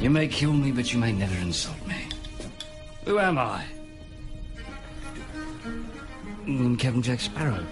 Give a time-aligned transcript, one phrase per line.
[0.00, 1.96] You may kill me, but you may never insult me.
[3.04, 3.64] Who am I?
[6.46, 7.64] I'm Captain Jack Sparrow.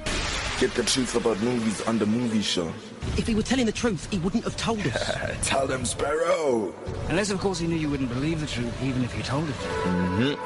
[0.59, 2.73] Get the truth about movies on the movie show.
[3.17, 5.17] If he were telling the truth, he wouldn't have told us.
[5.43, 6.75] Tell them, Sparrow.
[7.09, 10.37] Unless, of course, he knew you wouldn't believe the truth, even if you told it.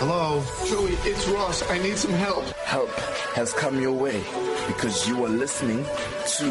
[0.00, 0.44] Hello?
[0.68, 1.68] Joey, it's Ross.
[1.68, 2.44] I need some help.
[2.64, 2.88] Help
[3.34, 4.22] has come your way
[4.68, 6.44] because you are listening to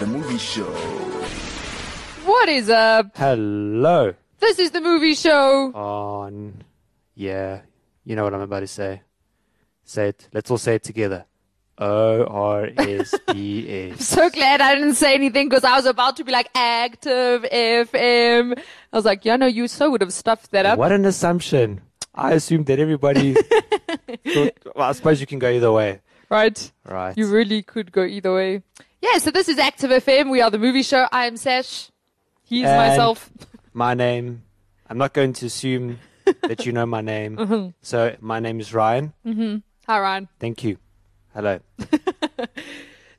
[0.00, 0.64] the movie show.
[2.24, 3.16] What is up?
[3.16, 4.14] Hello.
[4.40, 5.72] This is the movie show.
[5.72, 6.64] On.
[7.14, 7.60] Yeah,
[8.04, 9.02] you know what I'm about to say.
[9.84, 10.28] Say it.
[10.32, 11.26] Let's all say it together.
[11.78, 14.04] O R S E S.
[14.16, 18.58] So glad I didn't say anything because I was about to be like active FM.
[18.58, 20.76] I was like, yeah, no, you so would have stuffed that up.
[20.76, 21.82] What an assumption.
[22.20, 23.34] I assume that everybody
[24.26, 26.00] thought, well, I suppose you can go either way.
[26.28, 26.70] Right?
[26.84, 27.16] Right.
[27.16, 28.62] You really could go either way.
[29.00, 30.30] Yeah, so this is Active FM.
[30.30, 31.06] We are the movie show.
[31.10, 31.90] I am Sash.
[32.42, 33.30] He's And myself.
[33.72, 34.42] My name,
[34.88, 35.98] I'm not going to assume
[36.42, 37.36] that you know my name.
[37.36, 37.68] Mm-hmm.
[37.82, 39.14] So my name is Ryan.
[39.86, 40.28] Hi, Ryan.
[40.38, 40.76] Thank you.
[41.34, 41.58] Hello.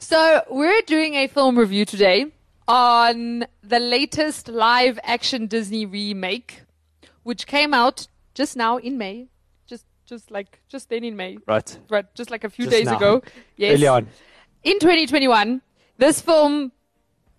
[0.03, 2.25] So we're doing a film review today
[2.67, 6.63] on the latest live action Disney remake,
[7.23, 9.27] which came out just now in May.
[9.67, 11.37] Just, just like, just then in May.
[11.47, 11.77] Right.
[11.89, 12.97] Right, just like a few Just days now.
[12.97, 13.21] ago.
[13.57, 13.75] Yes.
[13.77, 14.07] Early on.
[14.63, 15.61] in 2021,
[15.97, 16.71] this film,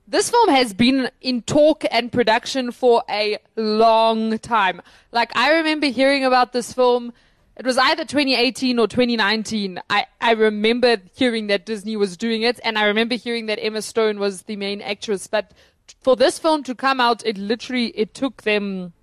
[0.06, 4.80] this film has been in talk and production for a long time.
[5.12, 7.12] Like I remember hearing about this film.
[7.56, 9.78] It was either 2018 or 2019.
[9.90, 13.82] I, I remember hearing that Disney was doing it, and I remember hearing that Emma
[13.82, 15.26] Stone was the main actress.
[15.26, 15.52] But
[16.00, 18.94] for this film to come out, it literally it took them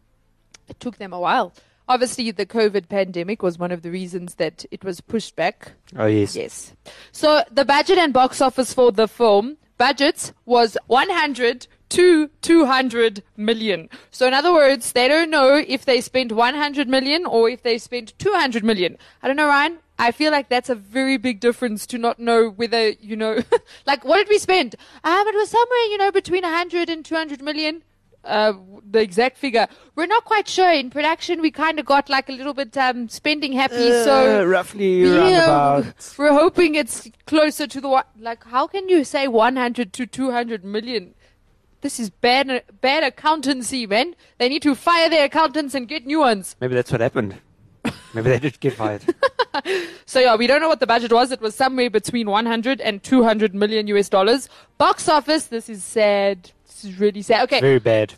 [0.68, 1.54] it took them a while.
[1.90, 5.74] Obviously, the COVID pandemic was one of the reasons that it was pushed back.
[5.98, 6.36] Oh, yes.
[6.36, 6.74] Yes.
[7.12, 13.90] So the budget and box office for the film budgets was 100 to 200 million.
[14.12, 17.80] So in other words, they don't know if they spent 100 million or if they
[17.80, 18.98] spent 200 million.
[19.24, 19.80] I don't know, Ryan.
[19.98, 23.42] I feel like that's a very big difference to not know whether, you know,
[23.88, 24.76] like what did we spend?
[25.04, 27.84] Um, it was somewhere, you know, between 100 and 200 million.
[28.24, 28.54] Uh,
[28.92, 29.68] the exact figure.
[29.96, 30.72] We're not quite sure.
[30.72, 33.90] In production, we kind of got like a little bit um, spending happy.
[34.04, 36.14] so Uh, roughly yeah, roundabout.
[36.18, 38.04] we're hoping it's closer to the one.
[38.20, 41.14] Like, how can you say 100 to 200 million?
[41.82, 44.16] This is bad, bad accountancy, man.
[44.38, 46.58] They need to fire their accountants and get new ones.
[46.60, 47.38] Maybe that's what happened.
[48.14, 49.04] Maybe they did get fired.
[50.06, 51.32] So yeah, we don't know what the budget was.
[51.32, 54.48] It was somewhere between 100 and 200 million US dollars.
[54.78, 55.48] Box office.
[55.48, 56.52] This is sad.
[56.82, 57.44] This is really sad.
[57.44, 57.60] Okay.
[57.60, 58.14] Very bad.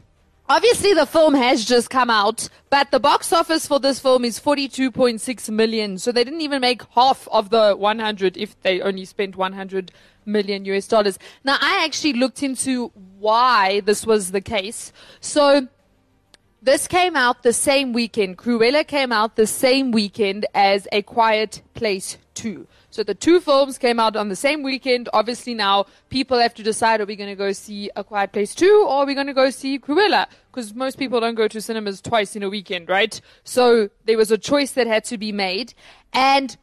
[0.48, 4.40] Obviously, the film has just come out, but the box office for this film is
[4.40, 5.98] 42.6 million.
[5.98, 9.92] So they didn't even make half of the 100 if they only spent 100
[10.26, 11.18] million US dollars.
[11.44, 14.94] Now, I actually looked into why this was the case.
[15.22, 15.68] So
[16.62, 18.38] this came out the same weekend.
[18.38, 22.68] Cruella came out the same weekend as A Quiet Place 2.
[22.92, 25.10] So the two films came out on the same weekend.
[25.14, 28.54] Obviously now people have to decide are we going to go see A Quiet Place
[28.54, 30.28] 2 or are we going to go see Cruella?
[30.52, 33.20] Because most people don't go to cinemas twice in a weekend, right?
[33.46, 35.74] So there was a choice that had to be made.
[36.12, 36.58] And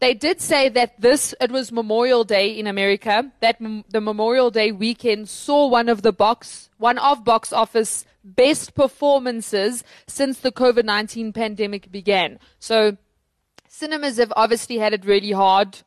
[0.00, 3.30] they did say that this it was Memorial Day in America.
[3.40, 8.06] That m- the Memorial Day weekend saw one of the box one of box office
[8.24, 12.38] best performances since the COVID nineteen pandemic began.
[12.58, 12.96] So
[13.70, 15.78] cinemas have obviously had it really hard.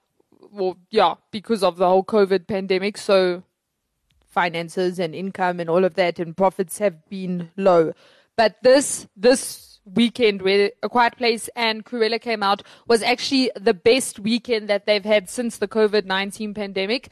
[0.51, 2.97] Well, yeah, because of the whole COVID pandemic.
[2.97, 3.43] So
[4.27, 7.93] finances and income and all of that and profits have been low.
[8.35, 13.73] But this this weekend where A Quiet Place and Cruella came out was actually the
[13.73, 17.09] best weekend that they've had since the COVID nineteen pandemic.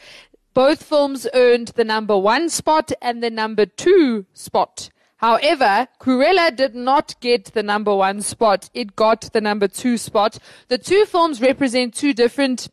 [0.53, 4.89] Both films earned the number one spot and the number two spot.
[5.21, 8.71] However, Cruella did not get the number one spot.
[8.73, 10.39] It got the number two spot.
[10.67, 12.69] The two films represent two different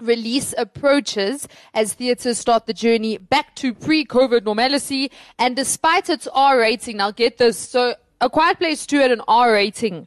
[0.00, 5.10] release approaches as theaters start the journey back to pre-COVID normalcy.
[5.40, 9.22] And despite its R rating, now get this, so A Quiet Place 2 had an
[9.26, 10.06] R rating.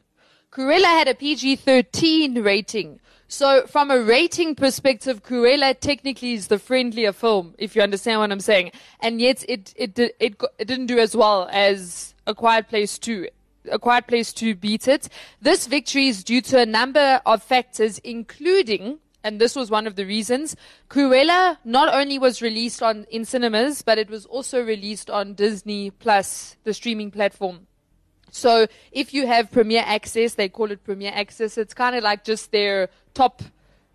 [0.50, 3.00] Cruella had a PG-13 rating.
[3.28, 8.30] So from a rating perspective, Cruella technically is the friendlier film, if you understand what
[8.30, 8.70] I'm saying.
[9.00, 13.28] And yet it, it, it, it didn't do as well as A Quiet Place 2.
[13.72, 15.08] A Quiet Place 2 beat it.
[15.42, 19.96] This victory is due to a number of factors, including and this was one of
[19.96, 20.54] the reasons.
[20.88, 25.90] Cruella not only was released on in cinemas, but it was also released on Disney
[25.90, 27.66] Plus, the streaming platform.
[28.30, 31.58] So if you have Premier Access, they call it Premier Access.
[31.58, 33.42] It's kind of like just their top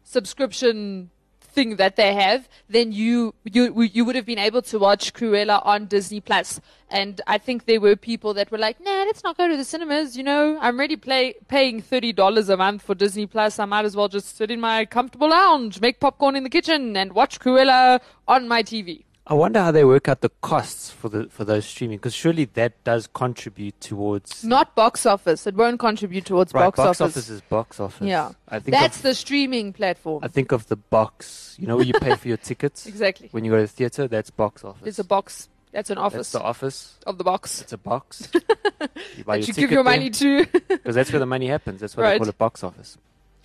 [0.03, 5.13] subscription thing that they have, then you you you would have been able to watch
[5.13, 6.59] Cruella on Disney Plus.
[6.89, 9.67] And I think there were people that were like, "Nah, let's not go to the
[9.73, 10.17] cinemas.
[10.17, 13.59] You know, I'm already play, paying thirty dollars a month for Disney Plus.
[13.59, 16.97] I might as well just sit in my comfortable lounge, make popcorn in the kitchen,
[16.97, 21.07] and watch Cruella on my TV." I wonder how they work out the costs for
[21.07, 25.45] the for those streaming because surely that does contribute towards Not box office.
[25.45, 26.65] It won't contribute towards right.
[26.65, 26.99] box, Box, office.
[26.99, 28.07] Box office is box office.
[28.07, 28.31] Yeah.
[28.49, 30.23] I think That's of, the streaming platform.
[30.23, 31.55] I think of the box.
[31.59, 33.29] You know where you pay for your tickets exactly.
[33.31, 34.07] when you go to the theater.
[34.07, 34.87] That's box office.
[34.87, 35.49] It's a box.
[35.71, 36.31] That's an office.
[36.31, 36.97] That's the office.
[37.05, 38.27] of the box It's a box.
[38.33, 40.45] you buy that your you give your money to.
[40.67, 41.79] because that's where the money happens.
[41.79, 42.11] That's why Right.
[42.13, 42.97] they call it box office.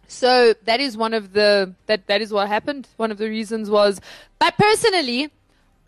[0.08, 2.88] So that is one of the that that is what happened.
[2.96, 4.00] One of the reasons was,
[4.38, 5.31] but personally,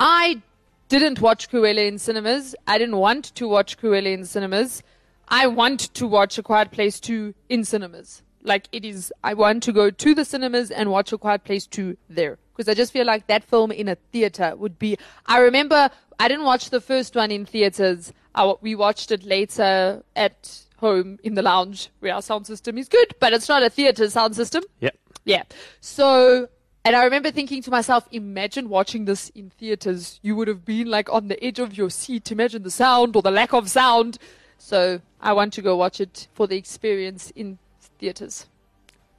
[0.01, 0.43] I
[0.89, 2.55] didn't watch Cruella in cinemas.
[2.67, 4.83] I didn't want to watch Cruella in cinemas.
[5.29, 8.23] I want to watch A Quiet Place 2 in cinemas.
[8.43, 11.67] Like it is, I want to go to the cinemas and watch A Quiet Place
[11.67, 12.39] 2 there.
[12.57, 14.97] Because I just feel like that film in a theater would be.
[15.27, 18.13] I remember I didn't watch the first one in theaters.
[18.35, 22.89] I, we watched it later at home in the lounge where our sound system is
[22.89, 24.63] good, but it's not a theater sound system.
[24.81, 24.97] Yep.
[25.25, 25.43] Yeah.
[25.81, 26.49] So,
[26.85, 30.21] and I remember thinking to myself, imagine watching this in theaters.
[30.23, 32.33] You would have been like on the edge of your seat.
[32.33, 34.19] Imagine the sound or the lack of sound.
[34.57, 37.59] So, I want to go watch it for the experience in
[37.99, 38.47] theaters.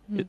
[0.10, 0.22] Hmm.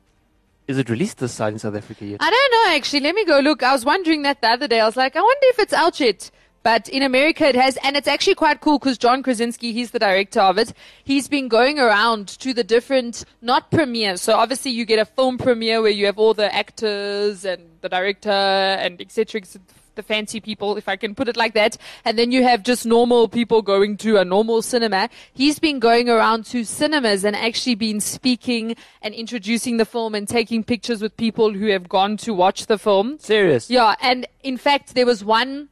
[0.67, 2.21] Is it released this side in South Africa yet?
[2.21, 3.01] I don't know actually.
[3.01, 3.61] Let me go look.
[3.63, 4.79] I was wondering that the other day.
[4.79, 6.31] I was like, I wonder if it's out yet.
[6.63, 9.99] But in America it has, and it's actually quite cool because John Krasinski, he's the
[9.99, 10.73] director of it.
[11.03, 14.21] He's been going around to the different, not premieres.
[14.21, 17.89] So obviously you get a film premiere where you have all the actors and the
[17.89, 19.41] director and etc.
[19.93, 21.75] The fancy people, if I can put it like that.
[22.05, 25.09] And then you have just normal people going to a normal cinema.
[25.33, 30.29] He's been going around to cinemas and actually been speaking and introducing the film and
[30.29, 33.19] taking pictures with people who have gone to watch the film.
[33.19, 33.69] Serious?
[33.69, 35.67] Yeah, and in fact, there was one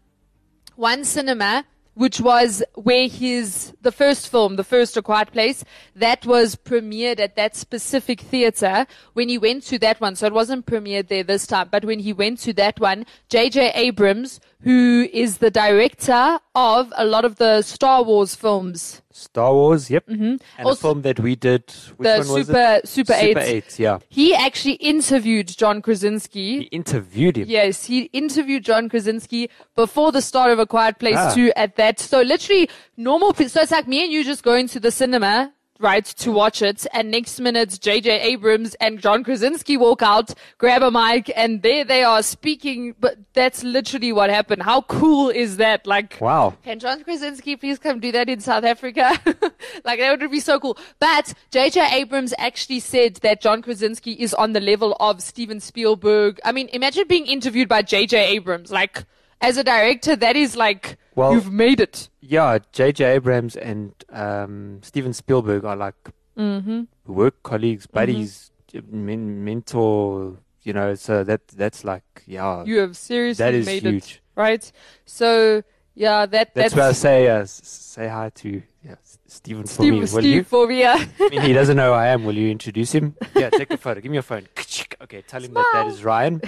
[0.79, 1.65] one cinema
[1.99, 7.19] which was where his the first film, the first A Quiet Place, that was premiered
[7.19, 8.87] at that specific theater.
[9.11, 11.99] When he went to that one, so it wasn't premiered there this time, but when
[11.99, 13.73] he went to that one, J.J.
[13.75, 19.89] Abrams, who is the director of a lot of the Star Wars films, Star Wars.
[19.89, 20.07] Yep.
[20.07, 20.35] Mm-hmm.
[20.57, 21.63] And a film that we did.
[21.97, 22.81] Which the one was Super?
[22.85, 23.79] Super, Super 8, Eight.
[23.79, 23.99] Yeah.
[24.09, 26.59] he actually interviewed John Krasinski.
[26.59, 27.47] He interviewed him.
[27.49, 31.33] Yes, he interviewed John Krasinski before the start of A Quiet Place Ah.
[31.33, 31.99] 2 at that.
[31.99, 36.05] So literally normal, so it's like me and you just going to the cinema, right,
[36.05, 36.85] to watch it.
[36.93, 41.83] And next minute, JJ Abrams and John Krasinski walk out, grab a mic, and there
[41.85, 42.95] they are speaking.
[42.99, 44.63] But that's literally what happened.
[44.63, 45.87] How cool is that?
[45.87, 46.55] Like, Wow.
[46.63, 49.19] can John Krasinski please come do that in South Africa?
[49.85, 50.77] like that would be so cool.
[50.99, 51.95] But J.J.
[51.95, 56.39] Abrams actually said that John Krasinski is on the level of Steven Spielberg.
[56.43, 58.17] I mean, imagine being interviewed by J.J.
[58.35, 58.71] Abrams.
[58.71, 59.05] Like,
[59.41, 62.09] as a director, that is like Well- you've made it.
[62.21, 63.03] Yeah, J.J.
[63.15, 65.95] Abrams and um, Steven Spielberg are like
[66.37, 66.83] Mm-hmm.
[67.05, 68.51] work colleagues, buddies,
[68.89, 70.37] men- mentor.
[70.61, 73.95] You know, so that that's like yeah, You have seriously that is made huge.
[74.15, 74.71] it, right?
[75.05, 75.63] So
[75.95, 78.95] yeah, that That's that's, why I say uh, say hi to yeah,
[79.27, 79.99] Steven for Steve, me.
[79.99, 80.43] Will Steve you?
[80.43, 80.79] for me.
[80.81, 81.03] yeah.
[81.19, 82.23] I mean, he doesn't know who I am.
[82.23, 83.15] Will you introduce him?
[83.35, 83.99] Yeah, take a photo.
[84.01, 84.47] Give me your phone.
[85.01, 86.39] Okay, tell him that that is Ryan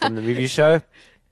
[0.00, 0.80] from the movie show.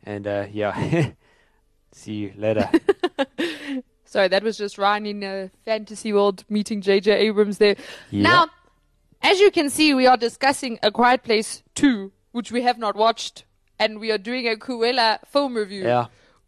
[0.05, 1.11] And uh, yeah,
[1.93, 2.69] see you later.
[4.05, 7.13] Sorry, that was just Ryan in a fantasy world meeting J.J.
[7.13, 7.77] Abrams there.
[8.11, 8.23] Yeah.
[8.23, 8.47] Now,
[9.23, 12.97] as you can see, we are discussing A Quiet Place 2, which we have not
[12.97, 13.45] watched,
[13.79, 16.07] and we are doing a Cruella film review, Yeah.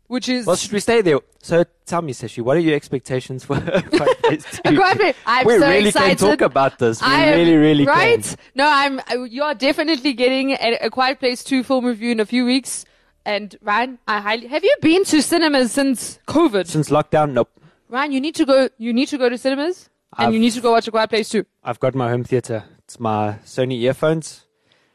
[0.08, 1.20] which is Well, should we stay there?
[1.40, 4.76] So tell me, Sashi, what are your expectations for Quiet Place A 2?
[4.76, 5.16] Quiet Place.
[5.24, 6.18] I'm we so really excited.
[6.18, 7.00] can talk about this.
[7.00, 8.22] We am- really, really right?
[8.24, 8.36] can.
[8.56, 9.00] No, I'm.
[9.30, 12.84] You are definitely getting a, a Quiet Place 2 film review in a few weeks.
[13.24, 16.66] And Ryan, I highly have you been to cinemas since COVID?
[16.66, 17.50] Since lockdown, nope.
[17.88, 18.68] Ryan, you need to go.
[18.78, 19.88] You need to go to cinemas,
[20.18, 21.44] and I've- you need to go watch A Quiet Place too.
[21.62, 22.64] I've got my home theater.
[22.80, 24.44] It's my Sony earphones,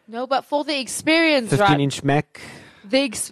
[0.07, 1.79] No, but for the experience, 15 right?
[1.79, 2.41] inch Mac.
[2.83, 3.31] the ex-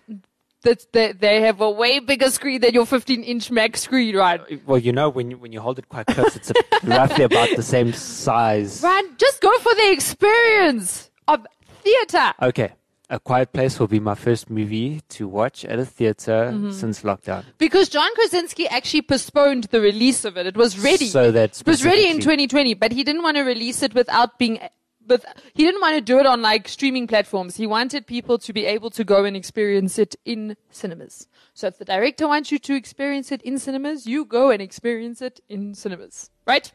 [0.64, 4.40] that they, they have a way bigger screen than your 15 inch Mac screen, right?
[4.42, 6.52] Uh, well, you know, when you, when you hold it quite close, it's
[6.84, 8.82] roughly about the same size.
[8.82, 11.46] Ryan, just go for the experience of
[11.84, 12.34] theater.
[12.42, 12.72] Okay.
[13.10, 16.72] A Quiet Place will be my first movie to watch at a theater Mm-hmm.
[16.72, 17.44] since lockdown.
[17.60, 20.48] Because John Krasinski actually postponed the release of it.
[20.48, 21.06] It was ready.
[21.08, 24.40] So that it was ready in 2020, but he didn't want to release it without
[24.40, 24.60] being.
[25.06, 27.58] but he didn't want to do it on like streaming platforms.
[27.58, 31.28] He wanted people to be able to go and experience it in cinemas.
[31.54, 35.22] So if the director wants you to experience it in cinemas, you go and experience
[35.22, 36.32] it in cinemas.
[36.48, 36.72] Right?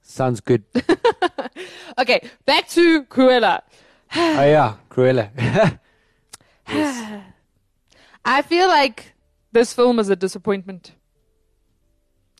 [0.00, 0.64] Sounds good.
[1.98, 3.62] Okay, back to Cruella.
[4.14, 5.78] Oh yeah, Cruella.
[6.68, 7.22] Yes.
[8.24, 9.14] I feel like
[9.52, 10.92] this film is a disappointment.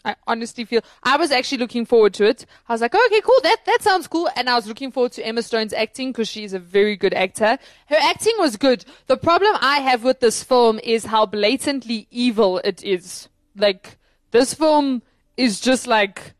[0.04, 2.44] I honestly feel I was actually looking forward to it.
[2.68, 5.26] I was like, okay, cool, that that sounds cool, and I was looking forward to
[5.26, 7.58] Emma Stone's acting because she's a very good actor.
[7.86, 8.84] Her acting was good.
[9.06, 13.28] The problem I have with this film is how blatantly evil it is.
[13.56, 13.96] Like
[14.30, 15.02] this film
[15.38, 16.34] is just like,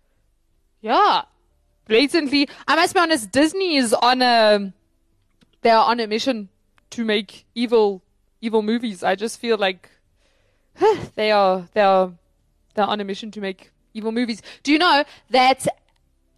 [0.83, 1.23] yeah,
[1.87, 2.49] blatantly.
[2.69, 4.75] I must be honest, Disney is on a
[5.65, 6.51] they are on a mission
[6.91, 8.03] to make evil
[8.41, 9.03] evil movies.
[9.03, 9.91] I just feel like
[11.17, 12.13] they are they are
[12.75, 14.43] they're on a mission to make evil movies.
[14.63, 15.67] Do you know that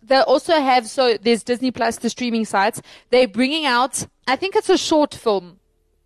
[0.00, 2.80] they also have so there's Disney Plus, the streaming sites.
[3.10, 4.06] They're bringing out.
[4.28, 5.58] I think it's a short film.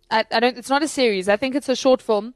[0.09, 0.57] I, I don't.
[0.57, 1.29] It's not a series.
[1.29, 2.33] I think it's a short film.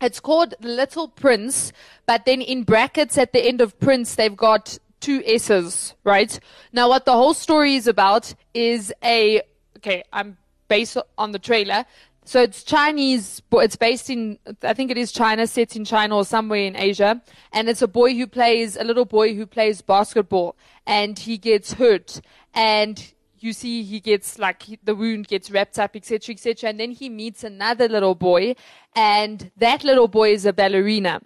[0.00, 1.72] It's called Little Prince,
[2.04, 6.38] but then in brackets at the end of Prince, they've got two S's, right?
[6.72, 9.40] Now, what the whole story is about is a,
[9.76, 10.36] okay, I'm
[10.68, 11.84] based on the trailer.
[12.24, 16.16] So it's Chinese, but it's based in, I think it is China, set in China
[16.16, 17.22] or somewhere in Asia.
[17.52, 20.56] And it's a boy who plays, a little boy who plays basketball
[20.86, 22.20] and he gets hurt.
[22.52, 26.70] And you see he gets like the wound gets wrapped up, etc., etc.
[26.70, 28.56] And then he meets another little boy
[28.96, 31.20] and that little boy is a ballerina.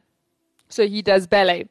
[0.69, 1.67] So he does ballet.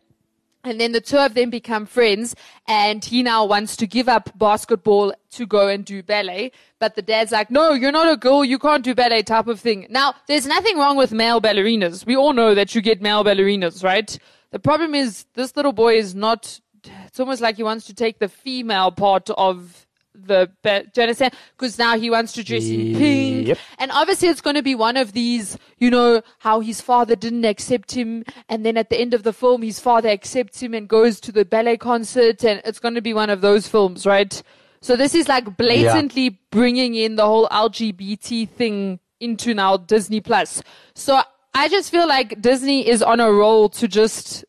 [0.63, 2.35] And then the two of them become friends,
[2.67, 6.51] and he now wants to give up basketball to go and do ballet.
[6.79, 9.61] But the dad's like, no, you're not a girl, you can't do ballet type of
[9.61, 9.87] thing.
[9.89, 12.05] Now, there's nothing wrong with male ballerinas.
[12.05, 14.17] We all know that you get male ballerinas, right?
[14.51, 16.59] The problem is this little boy is not,
[17.05, 21.03] it's almost like he wants to take the female part of the, ba- do you
[21.03, 21.33] understand?
[21.57, 23.47] Because now he wants to dress in pink.
[23.47, 23.57] Yep.
[23.77, 27.45] And obviously, it's going to be one of these, you know, how his father didn't
[27.45, 28.23] accept him.
[28.47, 31.31] And then at the end of the film, his father accepts him and goes to
[31.31, 32.43] the ballet concert.
[32.43, 34.41] And it's going to be one of those films, right?
[34.81, 40.63] So this is like blatantly bringing in the whole LGBT thing into now Disney Plus.
[40.95, 41.21] So
[41.53, 44.45] I just feel like Disney is on a roll to just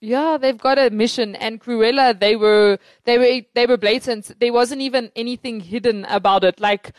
[0.00, 1.36] yeah, they've got a mission.
[1.36, 4.38] And Cruella, they were, they were, they were blatant.
[4.40, 6.58] There wasn't even anything hidden about it.
[6.58, 6.92] Like,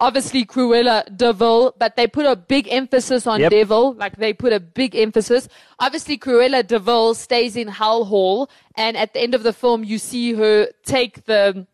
[0.00, 3.50] obviously Cruella, Devil, but they put a big emphasis on Yep.
[3.50, 3.94] Devil.
[3.94, 5.48] Like, they put a big emphasis.
[5.78, 8.50] Obviously Cruella de Vil stays in Hell Hall.
[8.76, 11.66] And at the end of the film, you see her take the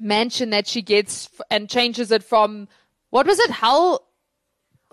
[0.00, 2.68] mansion that she gets and changes it from,
[3.10, 3.50] what was it?
[3.50, 4.04] Hell?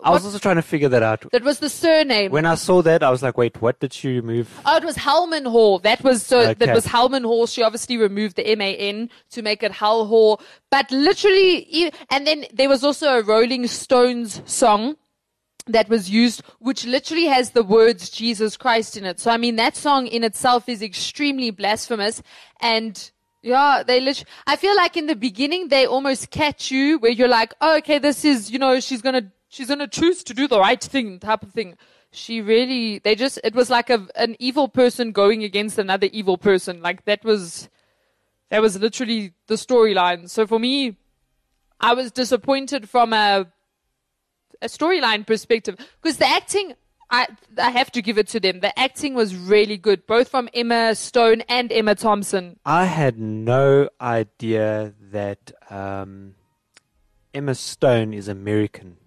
[0.03, 1.25] I was also trying to figure that out.
[1.31, 2.31] That was the surname.
[2.31, 4.49] When I saw that, I was like, wait, what did she remove?
[4.65, 5.79] Oh, it was Hellman Hall.
[5.79, 6.39] That was so.
[6.39, 6.53] Okay.
[6.53, 7.47] That was Hellman Hall.
[7.47, 10.41] She obviously removed the M A N to make it Hell Hall.
[10.69, 14.97] But literally, and then there was also a Rolling Stones song
[15.67, 19.19] that was used, which literally has the words Jesus Christ in it.
[19.19, 22.21] So I mean, that song in itself is extremely blasphemous.
[22.59, 23.11] And
[23.41, 24.29] yeah, they literally.
[24.45, 27.97] I feel like in the beginning they almost catch you where you're like, oh, okay,
[27.97, 31.41] this is you know she's gonna she's gonna choose to do the right thing type
[31.41, 31.77] of thing.
[32.11, 36.37] She really they just it was like a an evil person going against another evil
[36.37, 36.81] person.
[36.81, 37.69] Like that was
[38.49, 40.29] that was literally the storyline.
[40.29, 40.97] So for me,
[41.79, 43.47] I was disappointed from a
[44.61, 46.73] a storyline perspective because the acting
[47.09, 48.59] I I have to give it to them.
[48.59, 52.59] The acting was really good, both from Emma Stone and Emma Thompson.
[52.65, 56.35] I had no idea that um,
[57.33, 58.97] Emma Stone is American.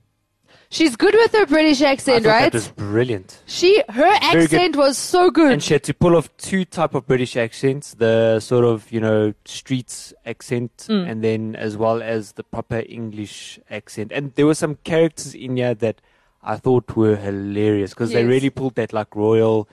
[0.70, 2.52] She's good with her British accent, thought right?
[2.52, 3.42] that was brilliant.
[3.46, 5.52] She her accent was so good.
[5.52, 9.00] And she had to pull off two type of British accents, the sort of, you
[9.00, 11.10] know, streets accent Mm.
[11.10, 14.12] and then as well as the proper English accent.
[14.12, 16.02] And there were some characters in here that
[16.42, 19.68] I thought were hilarious because they really pulled that like royal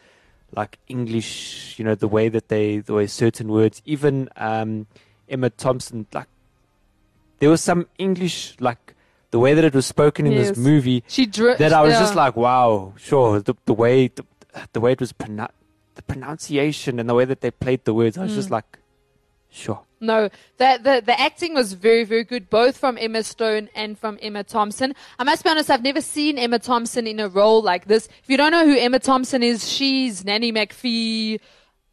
[0.56, 4.88] like English, you know, the way that they the way certain words, even um
[5.28, 6.28] Emma Thompson like
[7.40, 8.95] there was some English like
[9.36, 10.50] the way that it was spoken in Yes.
[10.50, 12.04] this movie she dr- that I was yeah.
[12.06, 13.30] just like, wow, sure.
[13.48, 14.24] The the way the,
[14.76, 15.56] the way it was pronou-
[16.00, 18.42] the pronunciation and the way that they played the words, I was Mm.
[18.42, 18.70] just like,
[19.64, 19.82] sure.
[20.12, 20.30] No,
[20.62, 24.44] the, the the acting was very very good, both from Emma Stone and from Emma
[24.44, 24.90] Thompson.
[25.22, 28.04] I must be honest, I've never seen Emma Thompson in a role like this.
[28.24, 31.40] If you don't know who Emma Thompson is, she's Nanny McPhee.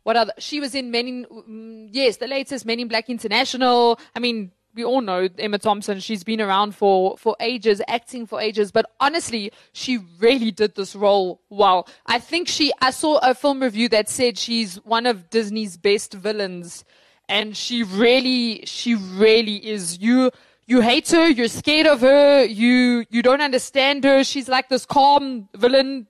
[0.07, 0.33] What other?
[0.39, 3.99] She was in Men in mm, yes, the latest Men in Black International.
[4.17, 4.53] I mean.
[4.75, 6.01] We all know Emma Thompson.
[6.01, 8.73] She's been around for, for ages, acting for ages.
[8.73, 11.87] But honestly, she really did this role well.
[12.07, 16.15] I think she, I saw a film review that said she's one of Disney's best
[16.15, 16.85] villains
[17.29, 20.31] and she really she really is you
[20.67, 24.85] you hate her you're scared of her you you don't understand her she's like this
[24.85, 26.07] calm villain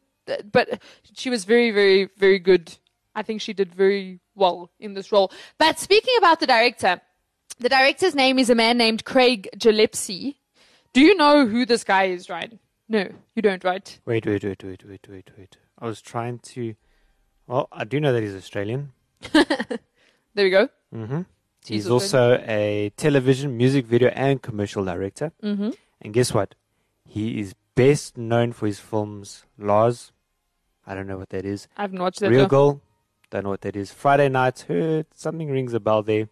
[0.51, 0.83] but
[1.15, 2.77] she was very very very good
[3.15, 7.01] i think she did very well in this role but speaking about the director
[7.59, 10.39] the director's name is a man named craig gillespie
[10.93, 12.59] Do you know who this guy is, Ryan?
[12.89, 13.99] No, you don't, right?
[14.05, 15.57] Wait, wait, wait, wait, wait, wait, wait.
[15.79, 16.75] I was trying to.
[17.47, 18.93] Well, I do know that he's Australian.
[20.35, 20.69] There we go.
[20.95, 21.23] Mm-hmm.
[21.67, 25.33] He's He's also a television, music video, and commercial director.
[25.43, 25.71] Mm-hmm.
[26.01, 26.55] And guess what?
[27.07, 30.13] He is best known for his films Lars.
[30.87, 31.69] I don't know what that is.
[31.77, 32.31] I haven't watched that.
[32.31, 32.49] Real though.
[32.49, 32.83] Girl.
[33.31, 33.93] Don't know what that is.
[33.93, 34.63] Friday Nights.
[34.63, 36.29] Heard something rings a bell there.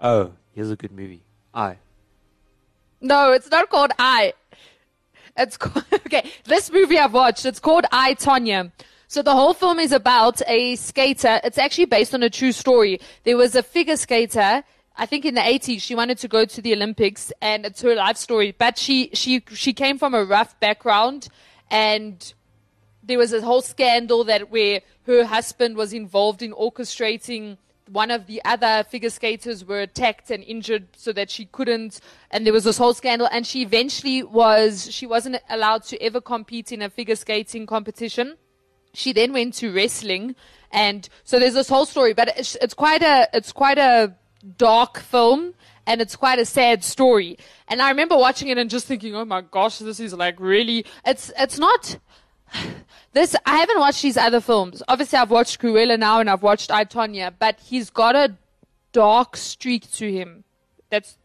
[0.00, 1.22] Oh, here's a good movie.
[1.52, 1.78] I.
[3.00, 4.34] No, it's not called I.
[5.36, 6.30] It's called, okay.
[6.44, 7.44] This movie I've watched.
[7.44, 8.72] It's called I Tonya.
[9.08, 11.40] So the whole film is about a skater.
[11.44, 13.00] It's actually based on a true story.
[13.24, 14.64] There was a figure skater.
[14.96, 17.94] I think in the 80s she wanted to go to the Olympics and it's her
[17.94, 18.54] life story.
[18.56, 21.28] But she she she came from a rough background
[21.70, 22.32] and
[23.02, 28.26] there was a whole scandal that where her husband was involved in orchestrating one of
[28.26, 32.00] the other figure skaters were attacked and injured so that she couldn't
[32.30, 36.20] and there was this whole scandal and she eventually was she wasn't allowed to ever
[36.20, 38.36] compete in a figure skating competition.
[38.94, 40.34] She then went to wrestling
[40.72, 44.14] and so there's this whole story but it's, it's quite a it's quite a
[44.56, 45.54] dark film
[45.86, 47.36] and it's quite a sad story.
[47.68, 50.86] And i remember watching it and just thinking oh my gosh this is like really
[51.04, 51.98] it's it's not
[53.12, 54.82] this I haven't watched these other films.
[54.88, 58.34] Obviously, I've watched Cruella now and I've watched I Tonya, but he's got a
[58.92, 60.44] dark streak to him.
[60.90, 61.16] That's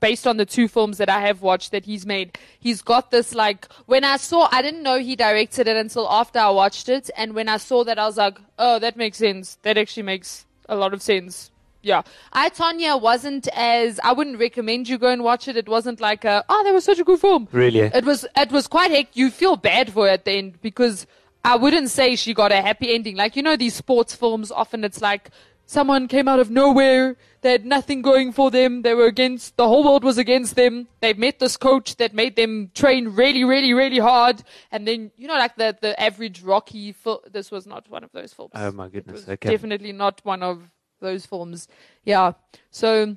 [0.00, 2.38] based on the two films that I have watched that he's made.
[2.58, 6.38] He's got this like when I saw I didn't know he directed it until after
[6.38, 9.58] I watched it, and when I saw that I was like, oh, that makes sense.
[9.62, 11.50] That actually makes a lot of sense.
[11.84, 15.56] Yeah, I Tonya wasn't as I wouldn't recommend you go and watch it.
[15.56, 17.46] It wasn't like a oh that was such a good film.
[17.52, 17.80] Really?
[17.80, 19.14] It was it was quite heck.
[19.16, 21.06] You feel bad for her at the end because
[21.44, 23.16] I wouldn't say she got a happy ending.
[23.16, 25.30] Like you know these sports films, often it's like
[25.66, 27.16] someone came out of nowhere.
[27.42, 28.80] They had nothing going for them.
[28.80, 30.88] They were against the whole world was against them.
[31.00, 34.42] They met this coach that made them train really, really, really hard.
[34.70, 36.92] And then you know like the the average Rocky.
[36.92, 38.52] Fil- this was not one of those films.
[38.54, 39.28] Oh my goodness.
[39.28, 39.50] Okay.
[39.50, 40.70] definitely not one of
[41.04, 41.68] those films.
[42.04, 42.32] Yeah.
[42.70, 43.16] So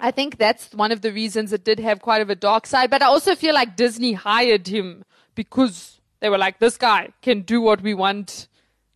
[0.00, 2.90] I think that's one of the reasons it did have quite of a dark side.
[2.90, 7.42] But I also feel like Disney hired him because they were like, this guy can
[7.42, 8.48] do what we want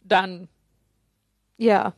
[0.07, 0.49] done.
[1.59, 1.91] Yeah.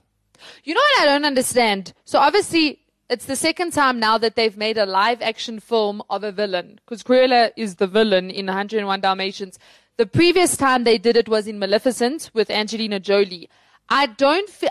[0.64, 1.92] You know what I don't understand?
[2.04, 6.24] So obviously, it's the second time now that they've made a live action film of
[6.24, 9.58] a villain because Cruella is the villain in 101 Dalmatians.
[9.98, 13.48] The previous time they did it was in Maleficent with Angelina Jolie.
[13.88, 14.70] I don't feel,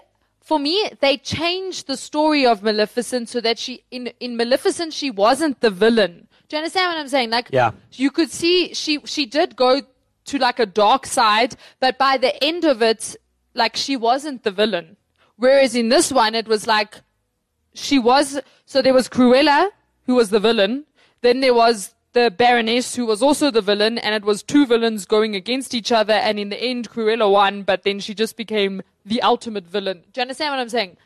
[0.51, 5.09] for me, they changed the story of Maleficent so that she, in, in Maleficent, she
[5.09, 6.27] wasn't the villain.
[6.49, 7.29] Do you understand what I'm saying?
[7.29, 7.71] Like, Yeah.
[7.93, 9.81] you could see she, she did go
[10.25, 13.15] to like a dark side, but by the end of it,
[13.53, 14.97] like she wasn't the villain.
[15.37, 16.99] Whereas in this one, it was like
[17.73, 18.37] she was.
[18.65, 19.69] So there was Cruella,
[20.05, 20.83] who was the villain.
[21.21, 25.05] Then there was the Baroness, who was also the villain, and it was two villains
[25.05, 26.13] going against each other.
[26.13, 30.03] And in the end, Cruella won, but then she just became the ultimate villain.
[30.11, 30.97] Do you understand what I'm saying?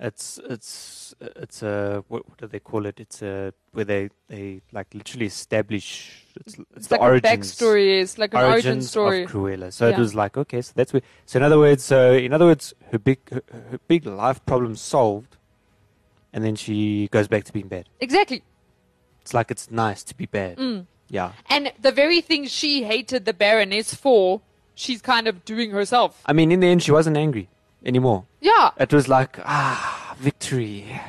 [0.00, 2.98] It's it's it's a what, what do they call it?
[2.98, 7.64] It's a where they they like literally establish it's, it's, It's the like origins a
[7.64, 8.00] backstory.
[8.02, 9.22] It's like an origin story.
[9.22, 9.72] of Cruella.
[9.72, 11.02] So it was like okay, so that's where.
[11.26, 14.74] So in other words, so in other words, her big her, her big life problem
[14.74, 15.36] solved,
[16.32, 17.88] and then she goes back to being bad.
[18.00, 18.42] Exactly.
[19.24, 20.58] It's like it's nice to be bad.
[20.58, 20.84] Mm.
[21.08, 21.32] Yeah.
[21.48, 24.42] And the very thing she hated the Baroness for,
[24.74, 26.20] she's kind of doing herself.
[26.26, 27.48] I mean, in the end, she wasn't angry
[27.86, 28.26] anymore.
[28.42, 28.72] Yeah.
[28.76, 31.00] It was like ah, victory.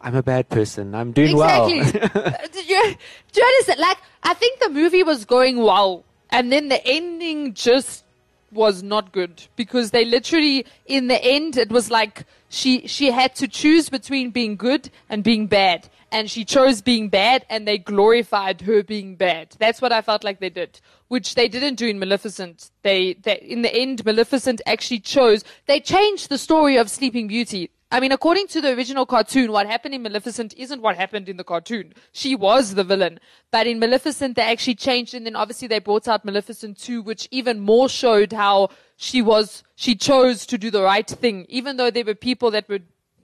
[0.00, 0.94] I'm a bad person.
[0.94, 1.80] I'm doing Exactly.
[1.82, 2.10] well.
[2.40, 2.96] Uh, Did you,
[3.32, 3.80] do you understand?
[3.80, 8.04] Like, I think the movie was going well, and then the ending just
[8.50, 13.34] was not good because they literally, in the end, it was like she she had
[13.36, 17.78] to choose between being good and being bad, and she chose being bad, and they
[17.78, 19.56] glorified her being bad.
[19.58, 22.70] That's what I felt like they did, which they didn't do in Maleficent.
[22.82, 25.44] They, they in the end, Maleficent actually chose.
[25.66, 27.70] They changed the story of Sleeping Beauty.
[27.92, 31.36] I mean, according to the original cartoon, what happened in Maleficent isn't what happened in
[31.36, 31.92] the cartoon.
[32.12, 33.18] She was the villain.
[33.50, 37.26] But in Maleficent, they actually changed, and then obviously they brought out Maleficent 2, which
[37.32, 41.46] even more showed how she was, she chose to do the right thing.
[41.48, 42.78] Even though there were people that were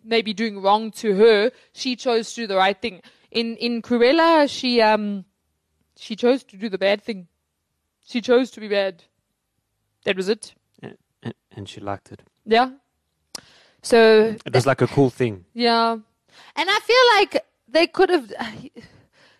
[0.07, 3.03] maybe doing wrong to her, she chose to do the right thing.
[3.31, 5.25] In, in Cruella, she, um,
[5.97, 7.27] she chose to do the bad thing.
[8.07, 9.03] She chose to be bad.
[10.05, 10.55] That was it.
[10.83, 10.97] and,
[11.57, 12.23] and- she liked it.
[12.45, 12.71] Yeah.
[13.83, 15.45] So It was like a cool thing.
[15.55, 18.33] yeah, and I feel like they could have.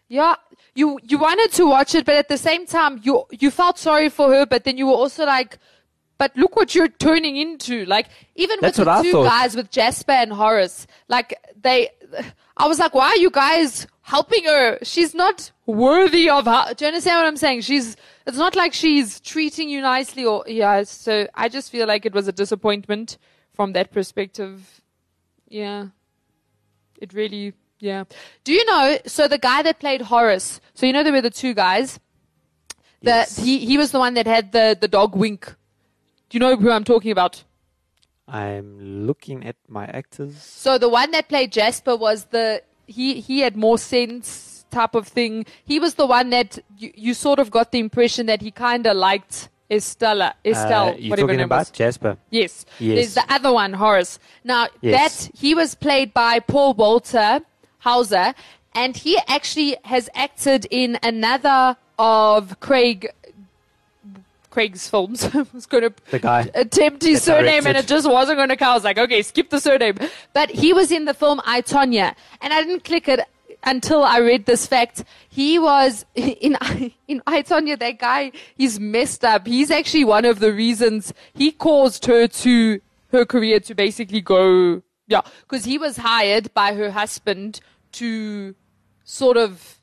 [0.09, 0.37] Yeah,
[0.75, 4.09] you you wanted to watch it, but at the same time, you you felt sorry
[4.09, 5.59] for her, but then you were also like,
[6.19, 7.85] but look what you're turning into.
[7.87, 9.25] Like even That's with the two thought.
[9.25, 11.91] guys with Jasper and Horace, like they,
[12.57, 14.79] I was like, why are you guys helping her?
[14.83, 16.75] She's not worthy of her.
[16.75, 17.63] Do you understand what I'm saying?
[17.63, 17.97] She's.
[18.27, 20.83] It's not like she's treating you nicely or yeah.
[20.83, 23.19] So I just feel like it was a disappointment
[23.53, 24.81] from that perspective.
[25.49, 25.89] Yeah.
[27.01, 28.05] It really, yeah.
[28.43, 28.99] Do you know?
[29.07, 30.61] So the guy that played Horace.
[30.75, 32.01] So you know there were the two guys.
[33.03, 33.39] The Yes.
[33.39, 35.55] he he was the one that had the the dog wink.
[36.29, 37.45] Do you know who I'm talking about?
[38.29, 40.37] I'm looking at my actors.
[40.43, 45.07] So the one that played Jasper was the he he had more sense type of
[45.07, 45.47] thing.
[45.65, 48.85] He was the one that you, you sort of got the impression that he kind
[48.87, 51.73] of liked Estella, Estelle, Uh, you're talking about.
[51.73, 52.17] Jasper.
[52.31, 52.67] Yes.
[52.79, 52.95] Yes.
[52.97, 54.19] There's the other one, Horace.
[54.45, 54.95] Now Yes.
[55.27, 57.41] that he was played by Paul Walter
[57.79, 58.35] Hauser,
[58.75, 63.09] and he actually has acted in another of Craig
[64.57, 65.23] Craig's films.
[65.35, 66.51] I was going to The guy.
[66.55, 68.71] attempt his surname and it just wasn't going to come.
[68.71, 69.99] I was like, okay, skip the surname.
[70.33, 72.15] But he was in the film I, Tonya.
[72.41, 73.21] And I didn't click it
[73.65, 75.05] until I read this fact.
[75.29, 76.57] He was in,
[77.07, 79.47] in I, Tonya, that guy, he's messed up.
[79.47, 82.81] He's actually one of the reasons he caused her to,
[83.13, 87.61] her career to basically go, yeah, because he was hired by her husband
[87.93, 88.55] to
[89.05, 89.77] sort of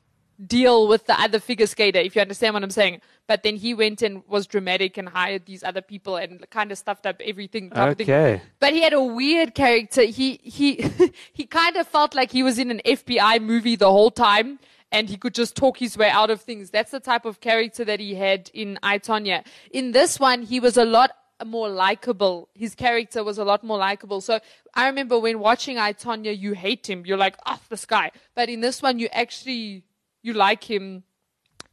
[0.44, 3.00] deal with the other figure skater, if you understand what I'm saying.
[3.26, 6.78] But then he went and was dramatic and hired these other people and kind of
[6.78, 7.70] stuffed up everything.
[7.70, 8.10] type of thing.
[8.10, 8.42] Okay.
[8.60, 10.02] But he had a weird character.
[10.02, 10.84] He he
[11.32, 14.58] he kind of felt like he was in an FBI movie the whole time.
[14.92, 16.70] And he could just talk his way out of things.
[16.70, 19.44] That's the type of character that he had in I, Tonya.
[19.72, 21.10] In this one, he was a lot
[21.44, 22.48] more likable.
[22.54, 24.20] His character was a lot more likable.
[24.20, 24.38] So
[24.72, 27.04] I remember when watching I, Tonya, you hate him.
[27.06, 28.12] You're like, oh, this guy.
[28.36, 29.84] But in this one, you actually,
[30.22, 31.02] you like him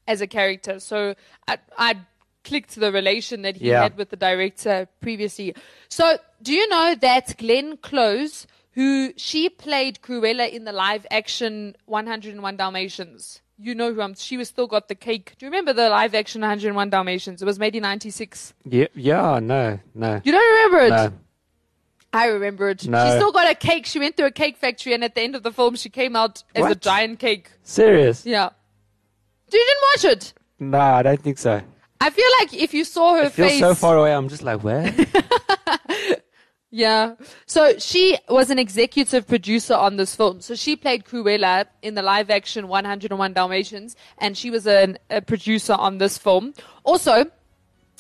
[0.08, 0.80] as a character.
[0.80, 1.16] So
[1.48, 1.96] I, I
[2.44, 3.84] clicked the relation that he Yeah.
[3.84, 5.56] had with the director previously.
[5.90, 11.76] So do you know that Glenn Close, who she played Cruella in the live action
[11.86, 13.42] 101 Dalmatians?
[13.64, 14.16] You know who I'm.
[14.16, 15.36] She was still got the cake.
[15.38, 17.44] Do you remember the live action 101 Dalmatians?
[17.44, 18.56] It was made in '96.
[18.66, 20.20] Yeah, yeah, no, no.
[20.24, 20.90] You don't remember it?
[20.90, 21.14] No.
[22.12, 22.88] I remember it.
[22.88, 23.06] No.
[23.06, 23.86] She still got a cake.
[23.86, 26.16] She went to a cake factory, and at the end of the film, she came
[26.16, 27.52] out as a giant cake.
[27.62, 28.26] Serious?
[28.26, 28.50] Yeah.
[29.52, 30.34] You didn't watch it?
[30.60, 31.62] No, I don't think so.
[32.00, 34.14] I feel like if you saw her It feels face, so far away.
[34.14, 34.94] I'm just like, where?
[36.72, 37.16] yeah.
[37.46, 40.42] So she was an executive producer on this film.
[40.42, 45.22] So she played Cruella in the live action 101 Dalmatians, and she was an, a
[45.22, 46.54] producer on this film.
[46.84, 47.26] Also,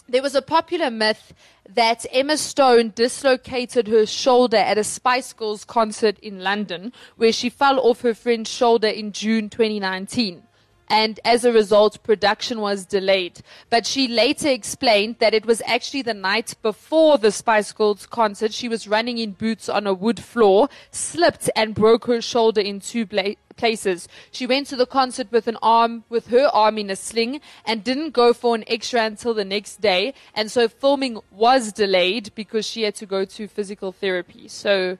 [0.09, 1.33] there was a popular myth
[1.69, 7.49] that Emma Stone dislocated her shoulder at a Spice Girls concert in London, where she
[7.49, 10.43] fell off her friend's shoulder in June 2019.
[10.91, 13.39] And as a result, production was delayed.
[13.69, 18.51] But she later explained that it was actually the night before the Spice Girls concert.
[18.51, 22.81] She was running in boots on a wood floor, slipped and broke her shoulder in
[22.81, 24.09] two places.
[24.31, 27.85] She went to the concert with an arm, with her arm in a sling and
[27.85, 30.13] didn't go for an extra until the next day.
[30.35, 34.49] And so filming was delayed because she had to go to physical therapy.
[34.49, 34.97] So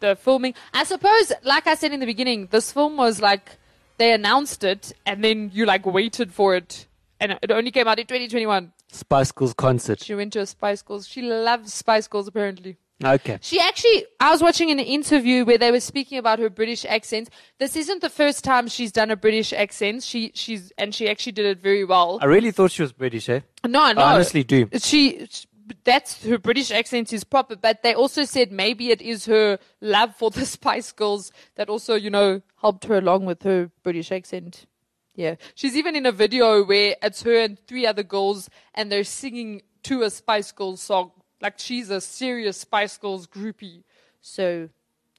[0.00, 3.56] the filming, I suppose, like I said in the beginning, this film was like,
[4.02, 6.86] they announced it and then you like waited for it
[7.20, 8.72] and it only came out in 2021.
[8.90, 10.02] Spice Girls concert.
[10.02, 11.06] She went to a Spice Girls.
[11.06, 12.76] She loves Spice Girls apparently.
[13.04, 13.38] Okay.
[13.40, 17.30] She actually, I was watching an interview where they were speaking about her British accent.
[17.58, 20.02] This isn't the first time she's done a British accent.
[20.02, 22.18] She, she's, and she actually did it very well.
[22.20, 23.40] I really thought she was British, eh?
[23.64, 24.02] No, no.
[24.02, 24.68] I honestly do.
[24.78, 25.46] She, sh-
[25.84, 30.14] that's her British accent is proper, but they also said maybe it is her love
[30.16, 34.66] for the Spice Girls that also, you know, helped her along with her British accent.
[35.14, 35.36] Yeah.
[35.54, 39.62] She's even in a video where it's her and three other girls and they're singing
[39.84, 41.12] to a Spice Girls song.
[41.40, 43.82] Like she's a serious Spice Girls groupie.
[44.20, 44.68] So,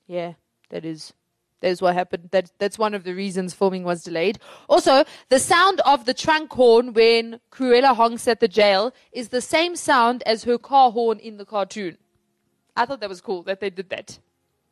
[0.07, 0.33] yeah,
[0.69, 1.13] that is
[1.63, 2.29] that's what happened.
[2.31, 4.37] That that's one of the reasons filming was delayed.
[4.67, 9.41] Also, the sound of the trunk horn when Cruella honks at the jail is the
[9.41, 11.97] same sound as her car horn in the cartoon.
[12.75, 14.19] I thought that was cool that they did that.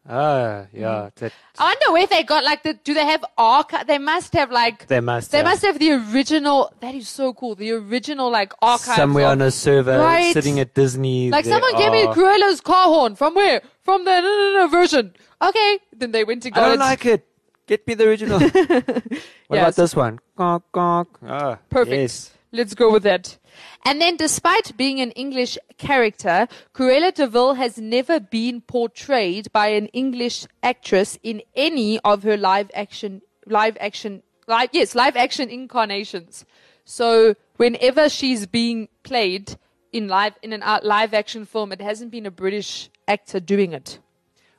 [0.10, 1.10] Ah, yeah.
[1.16, 2.74] That, I wonder where they got like the.
[2.74, 3.86] Do they have archive?
[3.86, 4.88] They must have like.
[4.88, 5.32] they must.
[5.32, 5.44] They yeah.
[5.44, 6.74] must have the original.
[6.80, 7.54] That is so cool.
[7.56, 8.96] The original like archive.
[8.96, 10.34] somewhere of- on a server Right.
[10.34, 11.30] sitting at Disney.
[11.30, 13.62] Like someone gave me are- Cruella's car horn from where?
[13.84, 15.14] From the no no no version.
[15.42, 16.80] Okay, then they went to I don't it.
[16.80, 17.28] like it.
[17.68, 18.40] Get me the original.
[18.40, 20.20] what Yeah, about this one?
[20.36, 21.10] Conk, conk.
[21.26, 21.96] Ah, Perfect.
[21.96, 22.32] Yes.
[22.52, 23.38] Let's go with that.
[23.86, 29.67] And then, despite being an English character, Cruella de Vil has never been portrayed by
[29.67, 35.50] an English actress in any of her live action, live action, live, yes, live action
[35.50, 36.45] incarnations.
[36.86, 39.58] So, whenever she's being played,
[39.91, 43.74] in live in an uh, live action film, it hasn't been a British actor doing
[43.74, 44.00] it.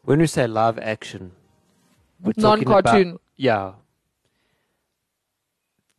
[0.05, 1.33] When we say live action,
[2.21, 3.09] we're Non-cartoon.
[3.11, 3.73] about- yeah.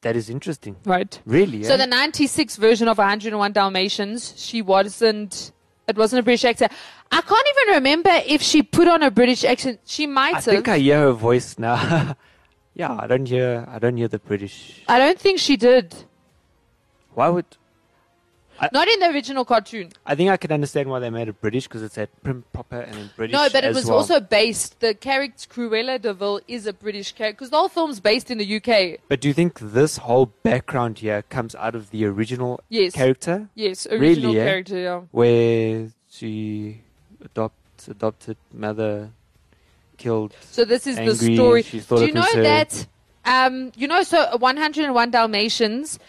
[0.03, 0.75] That is interesting.
[0.85, 1.19] Right.
[1.25, 1.63] Really?
[1.63, 1.77] So eh?
[1.77, 5.51] the 96 version of 101 Dalmatians, she wasn't,
[5.87, 6.71] it wasn't a British accent.
[7.11, 9.79] I can't even remember if she put on a British accent.
[9.85, 10.43] She might I have.
[10.43, 12.15] think I hear her voice now.
[12.75, 13.65] yeah, I don't hear.
[13.69, 14.83] I don't hear the British.
[14.87, 15.95] I don't think she did.
[17.13, 17.45] Why would?
[18.71, 19.91] Not in the original cartoon.
[20.05, 22.79] I think I can understand why they made it British because it's that prim proper
[22.81, 23.33] and British.
[23.33, 23.97] No, but it was well.
[23.97, 27.99] also based, the character Cruella de Vil is a British character, because the whole film's
[27.99, 28.99] based in the UK.
[29.09, 32.93] But do you think this whole background here comes out of the original Yes.
[32.93, 35.01] character, Yes, original Really, character, yeah.
[35.11, 36.81] where she
[37.23, 39.11] adopt adopted mother
[39.97, 40.33] killed?
[40.51, 41.63] So this is the story.
[41.63, 42.87] Do you know that?
[43.25, 45.99] Um, you know, so 101 Dalmatians.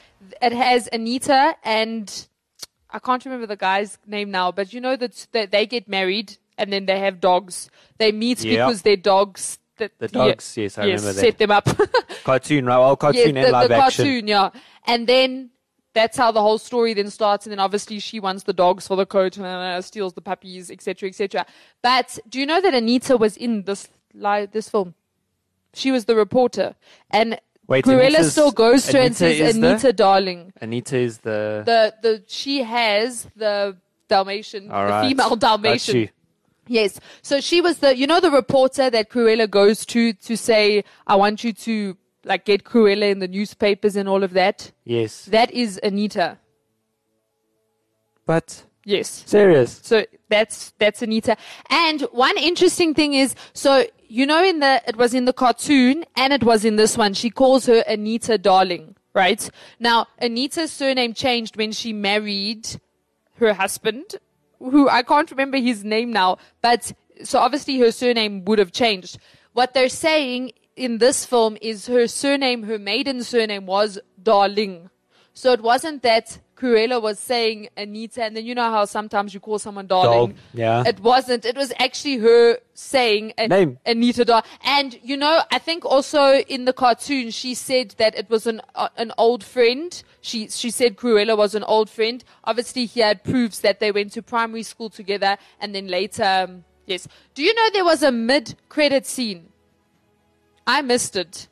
[0.43, 2.27] It has Anita and
[2.95, 6.39] I can't remember the guy's name now, but you know that, that they get married
[6.57, 7.69] and then they have dogs.
[7.99, 8.67] They meet Yeah.
[8.67, 9.59] because their dogs.
[9.79, 11.69] That, The dogs, yes, I yes, remember set them up.
[12.25, 12.79] Cartoon, right?
[12.79, 14.05] Well, cartoon yes, and the, live the action.
[14.05, 14.51] cartoon, yeah.
[14.87, 15.51] And then
[15.95, 17.45] that's how the whole story then starts.
[17.45, 20.71] And then obviously she wants the dogs for the coat and uh, steals the puppies,
[20.71, 21.45] etc., etc.
[21.83, 24.95] But do you know that Anita was in this li- this film?
[25.73, 26.77] She was the reporter,
[27.11, 30.53] and Wait, Cruella Anita's- still goes to her and Anita says, is the- "Anita, darling."
[30.61, 31.63] Anita is the.
[31.65, 33.77] The the she has the
[34.09, 36.11] Dalmatian, the female Dalmatian.
[36.67, 36.99] Yes.
[37.23, 41.15] So she was the, you know, the reporter that Cruella goes to to say, I
[41.17, 44.73] want you to like get Cruella in the newspapers and all of that.
[44.85, 46.39] Yes, That is Anita.
[48.27, 49.23] but Yes.
[49.27, 49.81] serious.
[49.83, 51.37] So that's that's Anita.
[51.71, 56.05] And one interesting thing is, so you know, in the it was in the cartoon
[56.17, 57.15] and it was in this one.
[57.15, 59.49] She calls her Anita Darling, right?
[59.79, 62.81] Now Anita's surname changed when she married
[63.39, 64.17] her husband,
[64.59, 69.19] who I can't remember his name now, but so obviously her surname would have changed.
[69.53, 74.91] What they're saying in this film is her surname, her maiden surname was Darling.
[75.33, 79.41] So it wasn't that Cruella was saying Anita, and then you know how sometimes you
[79.41, 80.31] call someone darling.
[80.31, 80.85] Doll, yeah.
[80.87, 81.45] It wasn't.
[81.45, 83.79] It was actually her saying a- Name.
[83.85, 84.45] Anita Dar.
[84.65, 88.61] And you know, I think also in the cartoon she said that it was an
[88.75, 90.01] uh, an old friend.
[90.21, 92.23] She she said Cruella was an old friend.
[92.45, 96.65] Obviously, he had proofs that they went to primary school together, and then later, um,
[96.87, 97.09] yes.
[97.35, 99.49] Do you know there was a mid credit scene?
[100.67, 101.49] I missed it.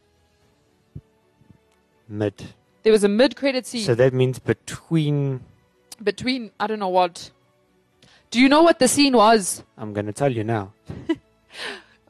[2.08, 2.54] Mid.
[2.82, 3.84] There was a mid credit scene.
[3.84, 5.40] So that means between.
[6.02, 7.30] between I don't know what.
[8.30, 9.62] Do you know what the scene was?
[9.76, 10.72] I'm going to tell you now.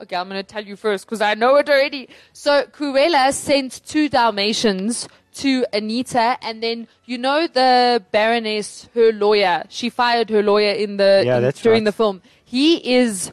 [0.01, 2.09] Okay, I'm going to tell you first because I know it already.
[2.33, 9.63] So Cruella sent two Dalmatians to Anita, and then you know the Baroness, her lawyer.
[9.69, 11.91] She fired her lawyer in the Yeah, in- that's during right.
[11.91, 12.21] the film.
[12.45, 13.31] He is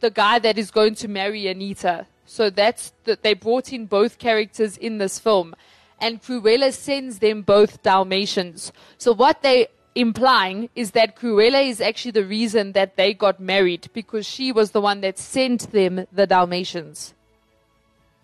[0.00, 2.06] the guy that is going to marry Anita.
[2.26, 5.54] So that's that they brought in both characters in this film,
[6.00, 8.72] and Cruella sends them both Dalmatians.
[8.98, 13.88] So what they implying is that Cruella is actually the reason that they got married
[13.92, 17.14] because she was the one that sent them the Dalmatians.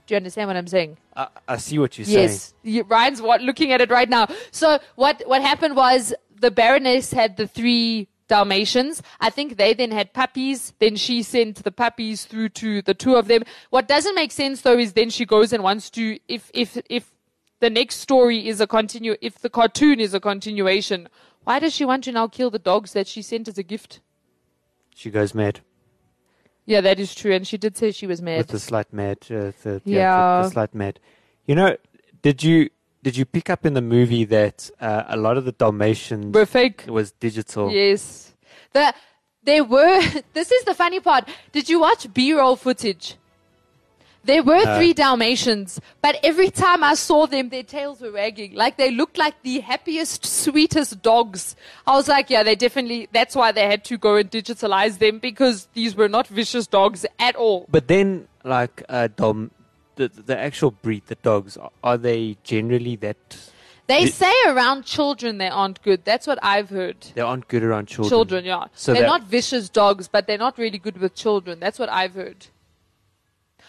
[0.06, 0.98] Do you understand what I'm saying?
[1.16, 2.38] I, I see what you're saying.
[2.64, 4.28] Yes, Ryan's what, looking at it right now.
[4.50, 9.02] So what what happened was the Baroness had the three Dalmatians.
[9.20, 10.74] I think they then had puppies.
[10.78, 13.44] Then she sent the puppies through to the two of them.
[13.70, 17.10] What doesn't make sense though is then she goes and wants to if if if
[17.64, 21.08] the next story is a continue if the cartoon is a continuation.
[21.44, 24.00] Why does she want to now kill the dogs that she sent as a gift?
[24.94, 25.60] She goes mad.
[26.66, 28.36] Yeah, that is true, and she did say she was mad.
[28.36, 29.16] With the slight mad.
[29.30, 29.96] Uh, the, yeah.
[29.96, 30.42] Yeah.
[30.42, 31.00] The, the slight mad.
[31.46, 31.76] You know,
[32.20, 32.68] did you
[33.02, 36.44] did you pick up in the movie that uh, a lot of the Dalmatians We're
[36.44, 36.84] fake.
[36.86, 37.72] was digital?
[37.72, 38.34] Yes.
[38.74, 38.92] The
[39.42, 40.02] there were
[40.34, 41.26] this is the funny part.
[41.52, 43.16] Did you watch B roll footage?
[44.24, 44.76] There were No.
[44.78, 48.54] three Dalmatians, but every time I saw them, their tails were wagging.
[48.54, 51.56] Like they looked like the happiest, sweetest dogs.
[51.86, 55.18] I was like, yeah, they definitely, that's why they had to go and digitalize them
[55.18, 57.66] because these were not vicious dogs at all.
[57.70, 59.50] But then, like uh, Dom,
[59.96, 63.36] the the actual breed, the dogs, are, they generally that
[63.86, 66.04] They say around children they aren't good.
[66.06, 66.96] That's what I've heard.
[67.14, 68.08] they aren't good around children?
[68.08, 68.64] Children, yeah.
[68.74, 71.60] So they're not vicious dogs, but they're not really good with children.
[71.60, 72.46] That's what I've heard.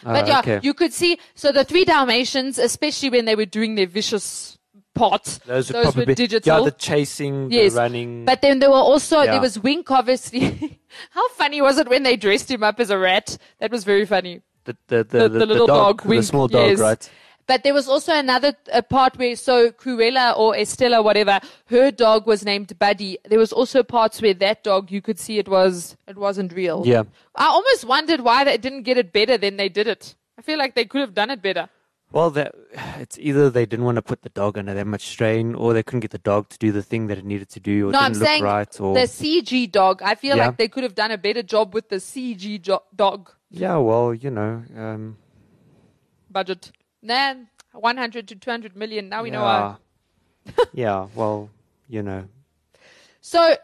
[0.05, 0.59] But Ah, yeah, okay.
[0.61, 1.17] you could see.
[1.33, 4.57] So the three Dalmatians, especially when they were doing their vicious
[4.93, 6.59] parts, those, those probably were digital.
[6.59, 8.23] Yeah, the chasing, yes, the running.
[8.23, 9.31] But then there were also Yeah.
[9.31, 10.79] there was Wink, obviously.
[11.09, 13.37] How funny was it when they dressed him up as a rat?
[13.59, 14.41] That was very funny.
[14.65, 16.79] the, the, the, the- the little dog, the Wink, small dog, yes.
[16.79, 17.09] right?
[17.47, 22.25] But there was also another a part where, so Cruella or Estella, whatever, her dog
[22.25, 23.17] was named Buddy.
[23.29, 26.83] There was also parts where that dog, you could see it was, it wasn't real.
[26.85, 27.03] Yeah.
[27.35, 30.15] I almost wondered why they didn't get it better than they did it.
[30.39, 31.69] I feel like they could have done it better.
[32.11, 32.55] Well, that,
[32.97, 35.83] it's either they didn't want to put the dog under that much strain, or they
[35.83, 37.99] couldn't get the dog to do the thing that it needed to do, or No,
[38.07, 40.01] didn't I'm look right, or the CG dog.
[40.01, 40.47] I feel Yeah.
[40.47, 43.77] like they could have done a better job with the CG jo- dog yeah.
[43.77, 45.17] Well, you know, um,
[46.29, 46.71] budget.
[47.05, 47.35] Nah,
[47.73, 49.09] 100 to 200 million.
[49.09, 49.75] Now we know why.
[50.45, 51.07] yeah, yeah.
[51.13, 51.49] Well,
[51.87, 52.25] you know,
[53.21, 53.57] So,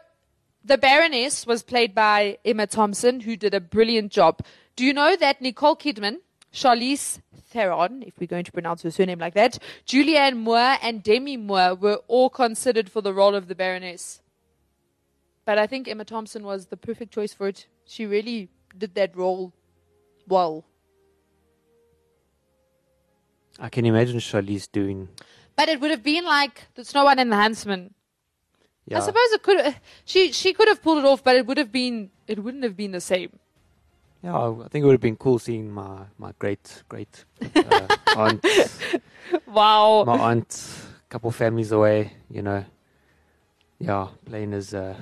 [0.64, 4.40] the Baroness was played by Emma Thompson, who did a brilliant job.
[4.76, 6.18] Do you know that Nicole Kidman,
[6.52, 7.18] Charlize
[7.50, 11.74] Theron, if we're going to pronounce her surname like that, Julianne Moore, and Demi Moore
[11.74, 14.20] were all considered for the role of the Baroness?
[15.44, 17.66] But I think Emma Thompson was the perfect choice for it.
[17.84, 19.52] She really did that role
[20.28, 20.64] well.
[23.58, 25.08] I can imagine Charlize doing.
[25.56, 27.94] But it would have been like the Snow White and the Huntsman.
[28.86, 29.76] Yeah, I suppose it could.
[30.04, 32.10] She she could have pulled it off, but it would have been.
[32.26, 33.38] It wouldn't have been the same.
[34.22, 34.34] yeah.
[34.36, 37.86] I think it would have been cool seeing my my great great uh,
[38.16, 38.44] aunt,
[39.46, 40.04] Wow.
[40.04, 40.50] my aunt,
[41.08, 42.12] couple families away.
[42.30, 42.64] You know,
[43.78, 44.96] yeah, playing as uh,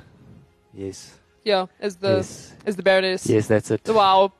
[0.74, 3.26] yes, Yeah, as the yes, as the Baroness.
[3.26, 3.88] yes, that's it.
[3.88, 4.32] Wow.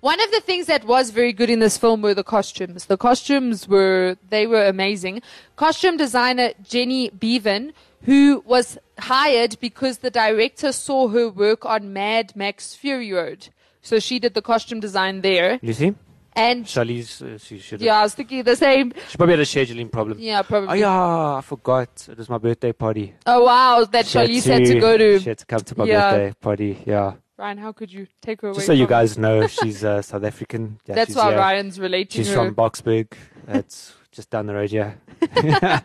[0.00, 2.86] One of the things that was very good in this film were the costumes.
[2.86, 5.22] The costumes were they were amazing.
[5.56, 12.36] Costume designer Jenny Beavan, who was hired because the director saw her work on Mad
[12.36, 13.48] Max Fury Road.
[13.82, 15.58] So she did the costume design there.
[15.60, 15.94] You see,
[16.36, 17.80] And Charlize, uh, she should.
[17.80, 18.92] yeah, I was thinking the same.
[19.08, 20.18] She probably had a scheduling problem.
[20.18, 20.68] Yeah, probably.
[20.70, 22.08] Oh yeah, I forgot.
[22.10, 23.14] It was my birthday party.
[23.26, 25.18] Oh wow, that She had Charlize had to go to.
[25.20, 26.10] She had to come to my Yeah.
[26.10, 26.82] birthday party.
[26.86, 27.14] Yeah.
[27.36, 28.54] Ryan, how could you take her away?
[28.56, 30.78] Just so you guys know, she's uh, South African.
[30.86, 33.12] Yeah, That's why yeah, Ryan's relating She's her She's from Boksburg.
[33.48, 34.94] It's just down the road, yeah.
[35.20, 35.82] A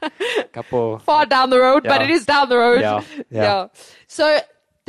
[0.54, 1.00] couple.
[1.00, 2.82] far down the road, but it is down the road.
[2.82, 3.68] Yeah, yeah.
[4.08, 4.40] So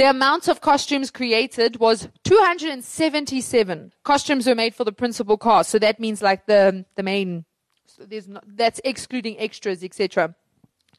[0.00, 5.68] the amount of costumes created was 277 costumes were made for the principal cast.
[5.68, 7.44] So that means like the the main.
[7.84, 10.34] So there's not, that's excluding extras, etc.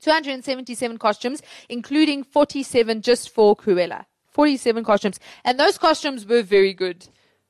[0.01, 4.05] 277 costumes, including 47 just for Cruella.
[4.29, 7.07] 47 costumes, and those costumes were very good.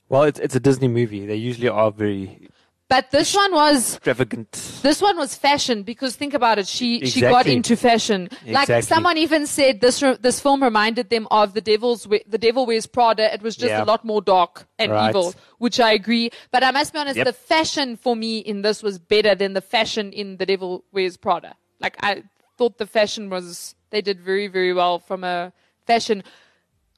[0.08, 1.26] Well, it's it's a Disney movie.
[1.26, 2.48] They usually are very
[2.92, 4.52] But this one was extravagant.
[4.82, 6.68] This one was fashion because think about it.
[6.68, 8.26] She she got into fashion.
[8.46, 8.76] Exactly.
[8.76, 12.38] Like someone even said this re- this film reminded them of the Devil's We- the
[12.38, 13.34] Devil Wears Prada.
[13.34, 13.84] It was just Yeah.
[13.86, 15.10] a lot more dark and Right.
[15.10, 16.32] evil, which I agree.
[16.52, 17.28] But I must be honest, Yep.
[17.28, 21.16] the fashion for me in this was better than the fashion in the Devil Wears
[21.16, 21.56] Prada.
[21.80, 22.24] Like I
[22.58, 25.54] thought the fashion was they did very very well from a
[25.88, 26.24] fashion.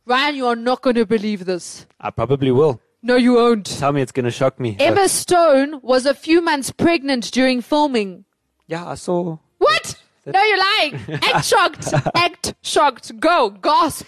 [0.07, 1.85] Ryan, you are not going to believe this.
[2.01, 2.81] I probably will.
[3.05, 3.65] No, you won't.
[3.65, 4.77] Tell me it's gonna shock me.
[4.79, 8.23] Emma but- Stone was a few months pregnant during filming.
[8.67, 9.37] yeah, I saw.
[9.57, 9.99] What?
[10.25, 10.99] No, you're lying.
[11.21, 11.93] Act shocked.
[12.15, 13.19] Act shocked.
[13.19, 13.49] Go.
[13.49, 14.05] Gasp.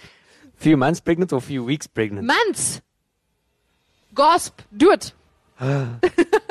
[0.56, 2.26] Few months pregnant or few weeks pregnant.
[2.26, 2.82] Months.
[4.16, 4.62] Gasp.
[4.76, 5.12] Do it.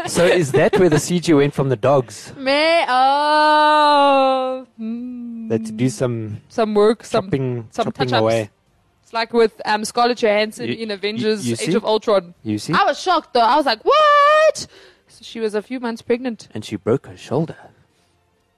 [0.06, 2.32] so is that where the CG went from the dogs?
[2.36, 8.20] May oh mm, That to do some some work, some chopping, some chopping touch-ups.
[8.20, 8.50] away.
[9.04, 11.74] It's like with um, Scarlett Johansson You- in Avengers: you Age see?
[11.74, 12.34] of Ultron.
[12.42, 12.72] You see?
[12.72, 13.40] I was shocked though.
[13.40, 14.66] I was like, what?
[15.08, 16.48] So she was a few months pregnant.
[16.52, 17.56] And she broke her shoulder.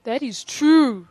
[0.04, 1.08] That is true.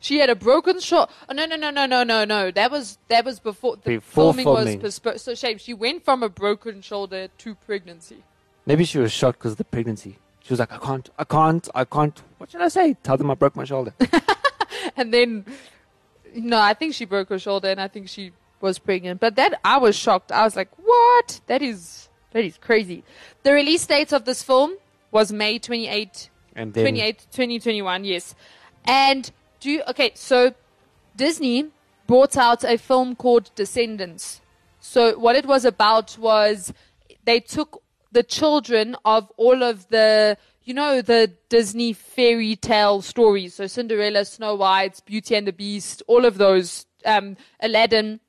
[0.00, 1.10] She had a broken shoulder.
[1.30, 2.50] Oh, no, no, no, no, no, no, no.
[2.50, 4.80] That was that was before the Before filming, filming.
[4.82, 5.20] was postponed.
[5.22, 5.56] So shame.
[5.58, 8.22] She went from a broken shoulder to pregnancy.
[8.66, 10.18] Maybe she was shocked because of the pregnancy.
[10.42, 12.22] She was like, I can't, I can't, I can't.
[12.36, 12.94] What should I say?
[13.02, 13.94] Tell them I broke my shoulder.
[14.96, 15.46] And then,
[16.34, 18.32] no, I think she broke her shoulder, and I think she
[18.64, 19.20] was pregnant.
[19.20, 20.32] But that I was shocked.
[20.32, 21.40] I was like, what?
[21.46, 23.04] That is that is crazy.
[23.44, 24.76] The release date of this film
[25.12, 28.04] was May 28, And then 28, 2021.
[28.04, 28.34] Yes,
[28.84, 30.10] and do you, okay.
[30.14, 30.54] So
[31.14, 31.70] Disney
[32.08, 34.40] brought out a film called Descendants.
[34.80, 36.72] So what it was about was
[37.24, 43.54] they took the children of all of the you know the Disney fairy tale stories.
[43.54, 46.86] So Cinderella, Snow White, Beauty and the Beast, all of those.
[47.04, 48.20] Um, Aladdin.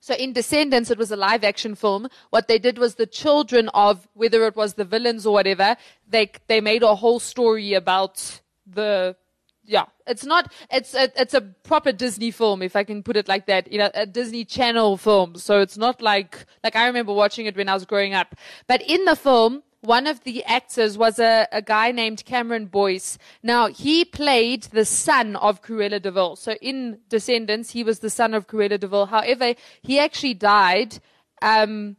[0.00, 2.08] So in Descendants, it was a live action film.
[2.30, 5.76] What they did was the children of whether it was the villains or whatever,
[6.08, 9.16] they they made a whole story about the
[9.64, 9.86] yeah.
[10.06, 13.46] It's not it's a, it's a proper Disney film if I can put it like
[13.46, 13.70] that.
[13.70, 15.36] You know, a Disney Channel film.
[15.36, 18.34] So it's not like like I remember watching it when I was growing up.
[18.66, 23.16] But in the film, one of the actors was a, a guy named Cameron Boyce.
[23.42, 26.36] Now, he played the son of Cruella de Vil.
[26.36, 29.06] So in Descendants, he was the son of Cruella de Vil.
[29.06, 30.98] However, he actually died,
[31.42, 31.96] um,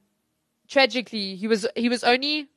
[0.67, 1.35] tragically.
[1.35, 2.49] He was, he was only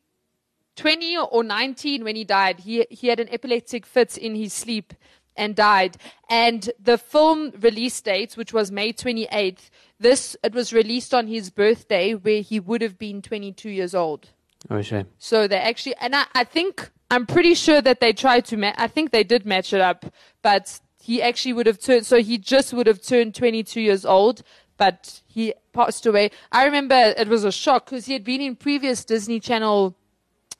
[0.76, 2.60] 20 or 19 when he died.
[2.60, 4.92] He, he had an epileptic fit in his sleep
[5.36, 5.98] and died.
[6.28, 9.70] And the film release date, which was May 28th,
[10.00, 14.30] this, it was released on his birthday where he would have been 22 years old.
[14.70, 15.06] Oh, shame.
[15.18, 18.74] So they actually, and I, I think, I'm pretty sure that they tried to, ma-
[18.76, 20.06] I think they did match it up,
[20.40, 24.42] but he actually would have turned, so he just would have turned 22 years old,
[24.76, 26.30] but he passed away.
[26.52, 29.96] I remember it was a shock because he had been in previous Disney Channel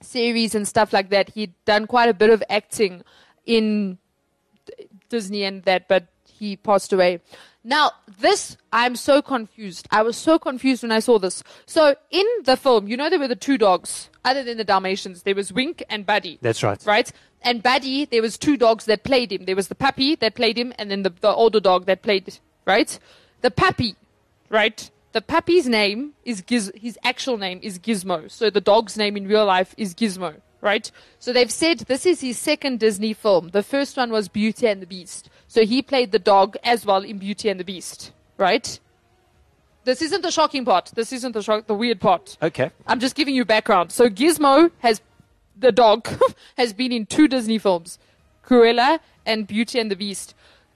[0.01, 1.29] series and stuff like that.
[1.29, 3.03] He'd done quite a bit of acting
[3.45, 3.97] in
[5.09, 6.07] Disney and that, but
[6.43, 7.21] he passed away.
[7.63, 9.87] Now, this, I'm so confused.
[9.89, 11.43] I was so confused when I saw this.
[11.65, 15.23] So, in the film, you know, there were the two dogs, other than the Dalmatians.
[15.23, 16.39] There was Wink and Buddy.
[16.41, 16.83] That's right.
[16.85, 17.11] Right?
[17.41, 19.45] And Buddy, there was two dogs that played him.
[19.45, 22.37] There was the puppy that played him, and then the, the older dog that played,
[22.65, 22.99] right?
[23.41, 23.95] The puppy,
[24.49, 24.89] right?
[25.13, 28.29] The puppy's name is Giz, his actual name is Gizmo.
[28.29, 30.89] So the dog's name in real life is Gizmo, right?
[31.19, 33.49] So they've said this is his second Disney film.
[33.49, 35.29] The first one was Beauty and the Beast.
[35.47, 38.79] So he played the dog as well in Beauty and the Beast, right?
[39.83, 40.91] This isn't the shocking part.
[40.95, 42.37] This isn't the shock, the weird part.
[42.41, 42.71] Okay.
[42.87, 43.91] I'm just giving you background.
[43.91, 45.01] So Gizmo has
[45.59, 46.07] the dog
[46.57, 47.99] has been in two Disney films,
[48.45, 50.33] Cruella and Beauty and the Beast.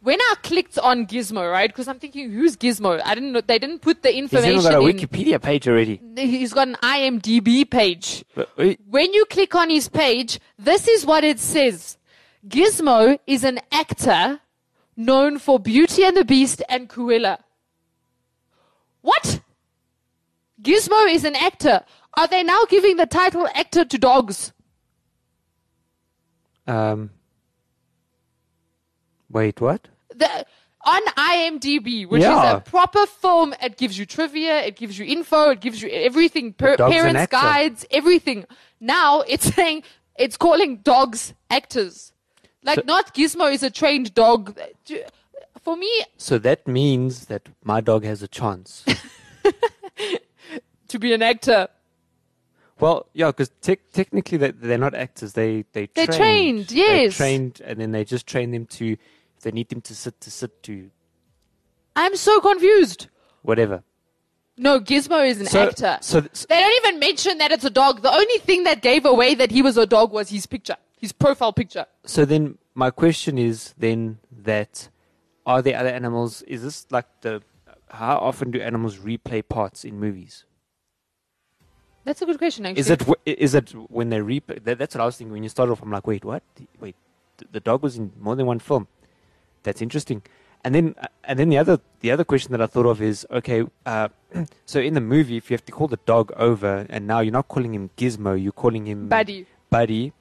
[0.07, 1.69] When I clicked on Gizmo, right?
[1.69, 3.01] Because I'm thinking, who's Gizmo?
[3.03, 3.41] I didn't know.
[3.41, 4.59] They didn't put the He's information.
[4.59, 4.95] even got a in.
[4.95, 5.99] Wikipedia page already.
[6.15, 8.23] He's got an IMDb page.
[8.55, 11.97] Wait, When you click on his page, this is what it says.
[12.47, 14.39] Gizmo is an actor
[14.95, 17.39] known for Beauty and the Beast and Cruella.
[19.01, 19.41] What?
[20.61, 21.83] Gizmo is an actor.
[22.13, 24.53] Are they now giving the title actor to dogs?
[26.65, 27.09] Um.
[29.29, 29.89] Wait, what?
[30.17, 30.45] The,
[30.85, 35.51] on IMDb, which is a proper film, it gives you trivia, it gives you info,
[35.51, 36.53] it gives you everything.
[36.53, 38.45] Per- parents guides, everything.
[38.79, 39.83] Now it's saying
[40.17, 42.13] it's calling dogs actors.
[42.63, 44.57] Like, So- not Gizmo is a trained dog.
[45.61, 48.85] For me, So that means that my dog has a chance.
[50.87, 51.67] to be an actor,
[52.79, 55.33] well, yeah, because tec- technically they, they're not actors.
[55.33, 56.67] They they They're trained.
[56.67, 57.17] trained, yes.
[57.17, 58.95] They're trained, and then they just train them to.
[59.37, 60.89] If they need them to sit, to sit to
[61.95, 63.07] I'm so confused.
[63.43, 63.83] whatever.
[64.59, 65.99] No, Gizmo is an So, actor.
[66.01, 68.01] so, th- They don't even mention that it's a dog.
[68.01, 71.11] The only thing that gave away that he was a dog was his picture, his
[71.11, 71.85] profile picture.
[72.05, 74.89] so then my question is then that
[75.45, 76.41] are there other animals?
[76.43, 77.41] Is this like the
[77.89, 80.43] how often do animals replay parts in movies?
[82.03, 82.79] That's a good question, actually.
[82.81, 84.63] Is it wh- is it when they replay?
[84.63, 85.81] That, that's what I was thinking when you started off.
[85.83, 86.41] I'm like, wait, what?
[86.79, 86.95] Wait,
[87.37, 88.87] th- the dog was in more than one film.
[89.67, 90.21] That's interesting.
[90.63, 93.27] And then uh, and then the other the other question that I thought of is
[93.29, 93.65] okay.
[93.85, 94.07] Uh,
[94.65, 97.33] so in the movie, if you have to call the dog over, and now you're
[97.33, 99.45] not calling him Gizmo, you're calling him Buddy?
[99.69, 100.13] Buddy.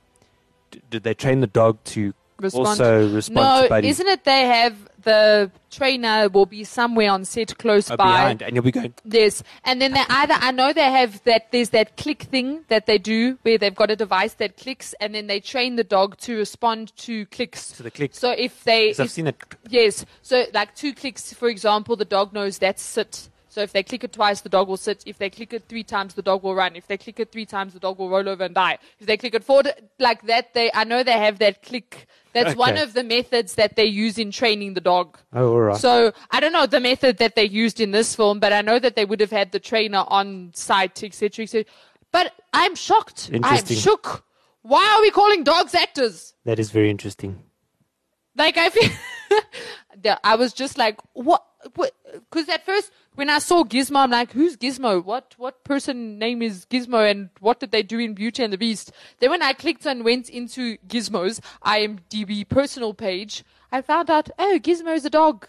[0.73, 2.67] D- did they train the dog to Respond.
[2.67, 3.89] also respond no, to Buddy?
[3.89, 4.75] isn't it they have
[5.07, 8.05] the trainer will be somewhere on set close Uh, by.
[8.05, 8.93] behind, and you'll be going.
[9.05, 12.87] Yes, and then they either I know they have that there's that click thing that
[12.87, 16.17] they do where they've got a device that clicks, and then they train the dog
[16.19, 17.71] to respond to clicks.
[17.79, 18.15] To the click.
[18.15, 19.37] So if they, 'Cause I've seen it.
[19.69, 23.29] yes, so like two clicks, for example, the dog knows that's sit.
[23.57, 25.03] So if they click it twice, the dog will sit.
[25.07, 26.77] If they click it three times, the dog will run.
[26.77, 28.77] If they click it three times, the dog will roll over and die.
[29.01, 29.63] If they click it four,
[29.99, 32.07] like that, they I know they have that click.
[32.35, 35.17] That's one of the methods that they use in training the dog.
[35.33, 35.77] Oh, all right.
[35.79, 38.79] So I don't know the method that they used in this film, but I know
[38.79, 41.65] that they would have had the trainer on site, etc., etc.
[42.13, 43.31] But I'm shocked.
[43.43, 44.23] I'm shook.
[44.61, 46.35] Why are we calling dogs actors?
[46.45, 47.39] that is very interesting.
[48.37, 48.91] Like I feel,
[50.23, 51.43] I was just like, what?
[51.73, 55.05] Because at first, when I saw Gizmo, I'm like, who's Gizmo?
[55.05, 57.11] What what person name is Gizmo?
[57.11, 58.93] And what did they do in Beauty and the Beast?
[59.21, 64.59] Then when I clicked and went into Gizmo's IMDb personal page, I found out, oh,
[64.63, 65.49] Gizmo is a dog.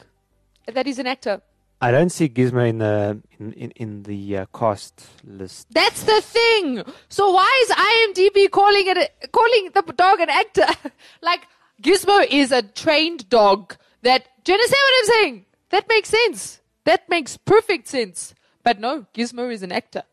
[0.65, 1.41] That is an actor.
[1.80, 5.68] I don't see Gizmo in the in in, in the uh, cast list.
[5.70, 6.84] That's the thing.
[7.07, 10.65] So why is IMDb calling it a, calling the dog an actor?
[11.22, 11.41] like
[11.82, 13.76] Gizmo is a trained dog.
[14.01, 15.45] That do you understand what I'm saying?
[15.70, 16.61] That makes sense.
[16.86, 18.34] That makes perfect sense.
[18.63, 20.03] But no, Gizmo is an actor.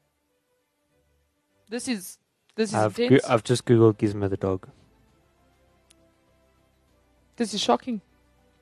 [1.68, 2.18] This is
[2.56, 4.68] this is I've go- I've just googled Gizmo the dog.
[7.36, 8.00] this is shocking.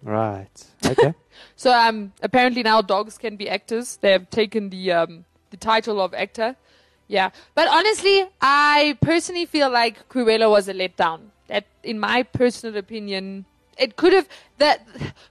[0.03, 0.65] Right.
[0.85, 1.15] Okay.
[1.57, 3.97] So um, apparently now dogs can be actors.
[3.97, 6.57] They have taken the um, the title of actor.
[7.09, 11.31] Yeah, but honestly, I personally feel like Cruella was a letdown.
[11.49, 13.47] That, in my personal opinion,
[13.79, 14.87] it could have that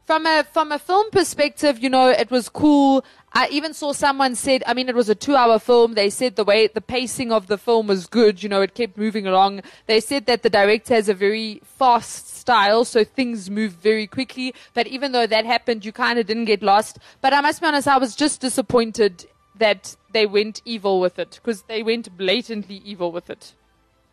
[0.06, 3.06] from a from a film perspective, you know, it was cool.
[3.34, 5.94] I even saw someone said, I mean, it was a two-hour film.
[5.94, 8.44] They said the way the pacing of the film was good.
[8.44, 9.62] You know, it kept moving along.
[9.86, 14.54] They said that the director has a very fast style, so things move very quickly.
[14.74, 17.00] But even though that happened, you kind of didn't get lost.
[17.22, 21.39] But I must be honest, I was just disappointed that they went evil with it
[21.42, 23.54] because they went blatantly evil with it.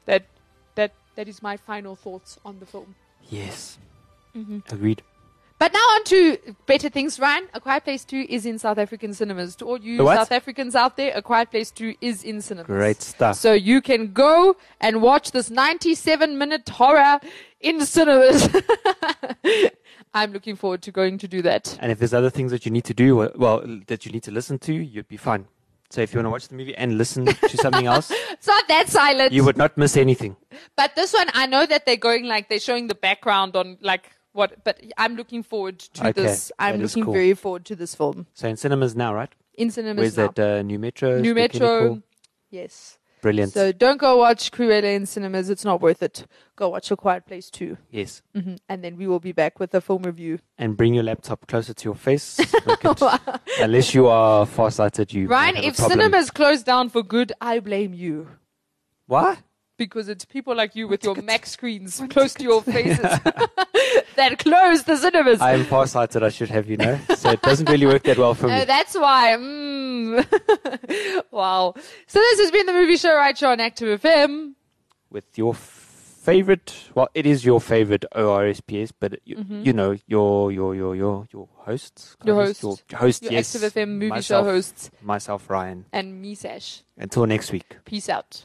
[0.07, 0.27] That
[0.77, 2.95] that that is my final thoughts on the film.
[3.29, 3.79] Yes.
[4.39, 4.75] Mm-hmm.
[4.75, 5.03] Agreed.
[5.59, 7.49] But now on to better things, Ryan.
[7.53, 9.57] A Quiet Place 2 is in South African cinemas.
[9.57, 12.69] To all you South Africans out there, A Quiet Place 2 is in cinemas.
[12.69, 13.35] Great stuff.
[13.35, 17.19] So you can go and watch this 97 minute horror
[17.61, 18.49] in cinemas.
[20.15, 21.77] I'm looking forward to going to do that.
[21.81, 24.23] And if there's other things that you need to do, well- well, that you need
[24.25, 25.47] to listen to, you'd be fine.
[25.91, 28.69] So if you want to watch the movie and listen to something else, It's not
[28.69, 29.33] that silent.
[29.33, 30.37] you would not miss anything.
[30.77, 34.11] But this one, I know that they're going like they're showing the background on like
[34.33, 34.65] what.
[34.65, 36.53] But I'm looking forward to Okay, this.
[36.59, 37.15] I'm looking cool.
[37.15, 39.33] very forward to this film So in cinemas now, right?
[39.55, 40.29] in cinemas Where's now.
[40.29, 41.19] that uh, Nu Metro?
[41.21, 42.03] Nu Metro.
[42.51, 42.99] Yes.
[43.21, 43.53] Brilliant.
[43.53, 45.51] So don't go watch Cruella in cinemas.
[45.51, 46.25] It's not worth it.
[46.55, 47.77] Go watch A Quiet Place too.
[47.91, 48.23] yes.
[48.33, 50.39] hmm And then we will be back with a film review.
[50.57, 52.39] And bring your laptop closer to your face.
[53.61, 55.27] Unless you are farsighted, you.
[55.27, 58.29] Ryan, might have a if cinemas close down for good, I blame you.
[59.07, 59.39] What?
[59.79, 62.99] Because it's people like you with your Mac screens close to your faces
[64.17, 65.41] that close the cinemas.
[65.41, 66.99] I am farsighted, I should have you know.
[67.17, 68.65] So it doesn't really work that well for Oh, me.
[68.65, 69.37] that's why.
[69.39, 70.27] Mm.
[71.31, 71.75] wow.
[72.07, 74.55] So this has been the movie show right here on Active FM.
[75.11, 80.75] With your favorite, well, it is your favorite ORSPS, but you, you know your your
[80.75, 82.29] your your your hosts, Mm-hmm.
[82.29, 82.85] Your co-hosts, host.
[82.91, 85.85] your host, Your yes, Active FM movie myself, show hosts myself, Ryan.
[85.93, 86.83] and me, Sash.
[86.99, 88.45] Until next week, Peace out.